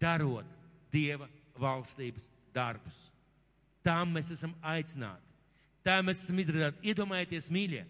darot 0.00 0.48
Dieva 0.92 1.28
valstības 1.60 2.24
darbus. 2.54 2.96
Tām 3.86 4.16
mēs 4.16 4.32
esam 4.34 4.54
aicināti. 4.66 5.22
Tā 5.86 6.00
mēs 6.02 6.24
esam 6.24 6.40
izrādāti. 6.42 6.82
Iedomājieties, 6.90 7.50
mīļie, 7.54 7.84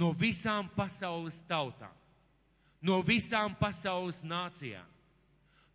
no 0.00 0.12
visām 0.16 0.70
pasaules 0.76 1.42
tautām, 1.48 1.92
no 2.80 3.02
visām 3.04 3.56
pasaules 3.58 4.22
nācijām, 4.24 4.86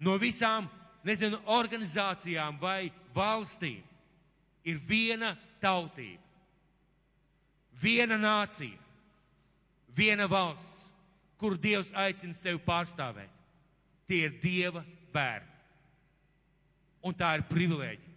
no 0.02 0.18
visām, 0.22 0.70
nezinu, 1.06 1.38
organizācijām 1.50 2.58
vai 2.62 2.90
valstīm 3.14 3.82
ir 4.66 4.82
viena 4.88 5.36
tautība, 5.62 6.22
viena 7.82 8.18
nācija, 8.20 8.78
viena 9.96 10.28
valsts, 10.30 10.86
kur 11.42 11.58
Dievs 11.58 11.90
aicina 11.98 12.38
sevi 12.38 12.62
pārstāvēt. 12.62 13.32
Tie 14.08 14.26
ir 14.28 14.38
Dieva 14.44 14.84
bērni. 15.14 15.50
Un 17.02 17.16
tā 17.18 17.34
ir 17.40 17.48
privilēģija. 17.50 18.10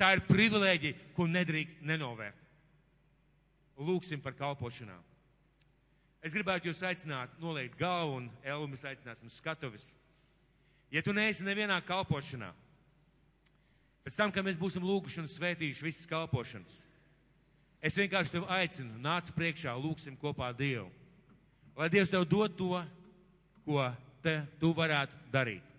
Tā 0.00 0.08
ir 0.16 0.24
privilēģija, 0.26 1.12
ko 1.14 1.28
nedrīkst 1.30 1.84
nenovērtēt. 1.86 2.38
Lūksim 3.82 4.22
par 4.22 4.34
kalpošanām. 4.34 5.00
Es 6.22 6.34
gribētu 6.34 6.70
jūs 6.70 6.82
aicināt, 6.86 7.32
noliekt 7.42 7.78
galvu 7.78 8.20
un 8.20 8.28
Elu 8.46 8.66
mēs 8.70 8.84
aicināsim 8.86 9.30
skatuvis. 9.30 9.92
Ja 10.92 11.02
tu 11.02 11.14
neesi 11.14 11.46
nevienā 11.46 11.80
kalpošanā, 11.86 12.50
pēc 14.04 14.18
tam, 14.18 14.34
kad 14.34 14.44
mēs 14.46 14.58
būsim 14.60 14.84
lūguši 14.86 15.22
un 15.22 15.30
svētījuši 15.30 15.86
visas 15.86 16.10
kalpošanas, 16.10 16.82
es 17.82 17.98
vienkārši 17.98 18.36
tevi 18.36 18.48
aicinu, 18.54 18.94
nāc 19.02 19.32
priekšā, 19.34 19.74
lūksim 19.76 20.16
kopā 20.20 20.52
Dievu. 20.56 20.88
Lai 21.76 21.90
Dievs 21.92 22.12
tev 22.12 22.24
dod 22.28 22.54
to, 22.56 22.78
ko 23.66 23.84
te 24.22 24.38
tu 24.60 24.72
varētu 24.76 25.18
darīt. 25.32 25.71